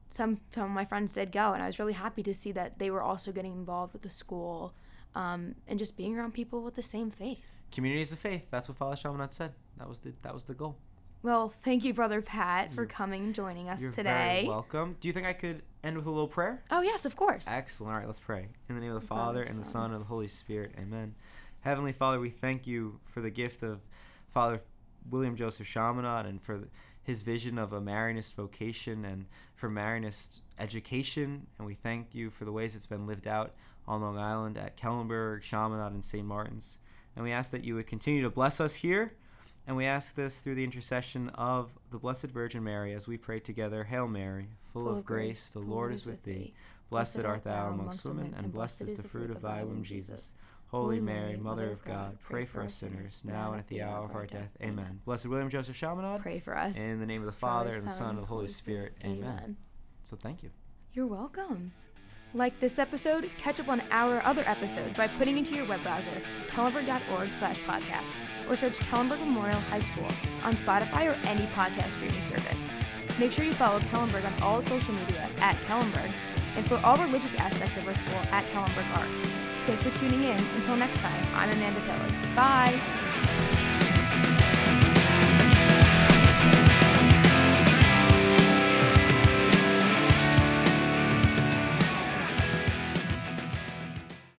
some 0.08 0.40
some 0.54 0.64
of 0.64 0.70
my 0.70 0.84
friends 0.84 1.12
did 1.14 1.32
go, 1.32 1.52
and 1.52 1.62
I 1.62 1.66
was 1.66 1.78
really 1.78 1.92
happy 1.94 2.22
to 2.22 2.32
see 2.32 2.52
that 2.52 2.78
they 2.78 2.90
were 2.90 3.02
also 3.02 3.32
getting 3.32 3.52
involved 3.52 3.92
with 3.92 4.02
the 4.02 4.08
school, 4.08 4.72
um, 5.16 5.56
and 5.66 5.78
just 5.80 5.96
being 5.96 6.16
around 6.16 6.32
people 6.32 6.62
with 6.62 6.76
the 6.76 6.82
same 6.82 7.10
faith. 7.10 7.44
Communities 7.72 8.12
of 8.12 8.20
faith. 8.20 8.44
That's 8.50 8.68
what 8.68 8.78
Father 8.78 8.94
Chaminade 8.96 9.32
said. 9.32 9.52
That 9.78 9.88
was 9.88 9.98
the 9.98 10.12
that 10.22 10.32
was 10.32 10.44
the 10.44 10.54
goal. 10.54 10.76
Well, 11.22 11.48
thank 11.48 11.84
you, 11.84 11.92
Brother 11.92 12.22
Pat, 12.22 12.72
for 12.72 12.86
coming 12.86 13.24
and 13.24 13.34
joining 13.34 13.68
us 13.68 13.80
You're 13.80 13.90
today. 13.90 14.42
very 14.42 14.48
welcome. 14.48 14.96
Do 15.00 15.08
you 15.08 15.12
think 15.12 15.26
I 15.26 15.32
could 15.32 15.62
end 15.82 15.96
with 15.96 16.06
a 16.06 16.10
little 16.10 16.28
prayer? 16.28 16.62
Oh 16.70 16.82
yes, 16.82 17.04
of 17.04 17.16
course. 17.16 17.46
Excellent. 17.48 17.92
All 17.92 17.98
right, 17.98 18.06
let's 18.06 18.20
pray. 18.20 18.46
In 18.68 18.74
the 18.74 18.80
name 18.80 18.90
of 18.90 18.94
the 18.94 19.00
The 19.00 19.06
Father, 19.06 19.42
and 19.42 19.58
the 19.58 19.64
Son. 19.64 19.72
Son, 19.72 19.92
and 19.92 20.00
the 20.00 20.06
Holy 20.06 20.28
Spirit. 20.28 20.72
Amen. 20.78 21.14
Heavenly 21.60 21.92
Father, 21.92 22.20
we 22.20 22.30
thank 22.30 22.66
you 22.66 23.00
for 23.04 23.20
the 23.20 23.30
gift 23.30 23.62
of 23.62 23.80
Father 24.28 24.60
William 25.10 25.36
Joseph 25.36 25.66
Chaminade 25.66 26.26
and 26.26 26.40
for 26.40 26.68
his 27.02 27.22
vision 27.22 27.58
of 27.58 27.72
a 27.72 27.80
Marianist 27.80 28.34
vocation 28.34 29.04
and 29.04 29.26
for 29.54 29.68
Marianist 29.68 30.42
education. 30.58 31.46
And 31.58 31.66
we 31.66 31.74
thank 31.74 32.14
you 32.14 32.30
for 32.30 32.44
the 32.44 32.52
ways 32.52 32.76
it's 32.76 32.86
been 32.86 33.06
lived 33.06 33.26
out 33.26 33.54
on 33.88 34.02
Long 34.02 34.18
Island 34.18 34.58
at 34.58 34.76
Kellenberg, 34.76 35.42
Chaminade, 35.42 35.92
and 35.92 36.04
St. 36.04 36.26
Martin's. 36.26 36.78
And 37.14 37.24
we 37.24 37.32
ask 37.32 37.50
that 37.52 37.64
you 37.64 37.74
would 37.76 37.86
continue 37.86 38.22
to 38.22 38.30
bless 38.30 38.60
us 38.60 38.76
here. 38.76 39.14
And 39.66 39.76
we 39.76 39.84
ask 39.84 40.14
this 40.14 40.38
through 40.38 40.54
the 40.54 40.64
intercession 40.64 41.28
of 41.30 41.76
the 41.90 41.98
Blessed 41.98 42.26
Virgin 42.26 42.62
Mary 42.62 42.94
as 42.94 43.08
we 43.08 43.16
pray 43.16 43.40
together 43.40 43.84
Hail 43.84 44.06
Mary, 44.06 44.48
full, 44.72 44.88
of 44.88 45.04
grace, 45.04 45.48
the 45.48 45.58
Lord 45.58 45.92
is 45.92 46.06
with 46.06 46.22
thee. 46.22 46.54
Blessed 46.88 47.24
art 47.24 47.42
thou 47.42 47.70
amongst 47.70 48.06
women, 48.06 48.32
and 48.38 48.52
blessed 48.52 48.82
is 48.82 48.94
the 48.94 49.08
fruit 49.08 49.30
of 49.30 49.42
thy 49.42 49.64
womb, 49.64 49.82
Jesus. 49.82 50.34
Holy 50.68 51.00
Mary, 51.00 51.36
Mother 51.36 51.70
of 51.70 51.84
God, 51.84 52.18
pray 52.22 52.44
for 52.44 52.62
us 52.62 52.74
sinners, 52.74 53.22
now 53.24 53.50
and 53.52 53.60
at 53.60 53.66
the 53.68 53.82
hour 53.82 54.04
of 54.04 54.14
our 54.14 54.26
death. 54.26 54.50
Amen. 54.62 55.00
Blessed 55.04 55.26
William 55.26 55.50
Joseph 55.50 55.76
Chaminade, 55.76 56.20
Pray 56.20 56.38
for 56.38 56.56
us. 56.56 56.76
in 56.76 57.00
the 57.00 57.06
name 57.06 57.22
of 57.22 57.26
the 57.26 57.32
Father, 57.32 57.70
and 57.70 57.86
the 57.86 57.90
Son, 57.90 58.10
and 58.10 58.18
the 58.18 58.26
Holy 58.26 58.48
Spirit. 58.48 58.94
Amen. 59.04 59.56
So 60.02 60.16
thank 60.16 60.44
you. 60.44 60.50
You're 60.92 61.06
welcome. 61.06 61.72
Like 62.34 62.60
this 62.60 62.78
episode, 62.78 63.30
catch 63.38 63.58
up 63.58 63.68
on 63.68 63.82
our 63.90 64.24
other 64.24 64.42
episodes 64.46 64.94
by 64.94 65.08
putting 65.08 65.38
into 65.38 65.54
your 65.54 65.66
web 65.66 65.82
browser 65.82 66.22
kellenberg.org 66.48 67.28
slash 67.38 67.58
podcast 67.60 68.06
or 68.48 68.56
search 68.56 68.78
Kellenberg 68.78 69.20
Memorial 69.20 69.60
High 69.60 69.80
School 69.80 70.08
on 70.44 70.54
Spotify 70.54 71.10
or 71.10 71.28
any 71.28 71.46
podcast 71.46 71.92
streaming 71.92 72.22
service. 72.22 72.66
Make 73.18 73.32
sure 73.32 73.44
you 73.44 73.52
follow 73.52 73.80
Kellenberg 73.80 74.24
on 74.24 74.42
all 74.42 74.62
social 74.62 74.94
media 74.94 75.28
at 75.40 75.56
Kellenberg 75.66 76.10
and 76.56 76.66
for 76.66 76.76
all 76.84 76.96
religious 76.96 77.34
aspects 77.36 77.76
of 77.76 77.86
our 77.86 77.94
school 77.94 78.20
at 78.30 78.44
Kellenberg 78.50 78.98
Art. 78.98 79.08
Thanks 79.66 79.82
for 79.82 79.90
tuning 79.90 80.24
in. 80.24 80.38
Until 80.56 80.76
next 80.76 80.98
time, 80.98 81.26
I'm 81.34 81.50
Amanda 81.50 81.80
Pillig. 81.80 83.05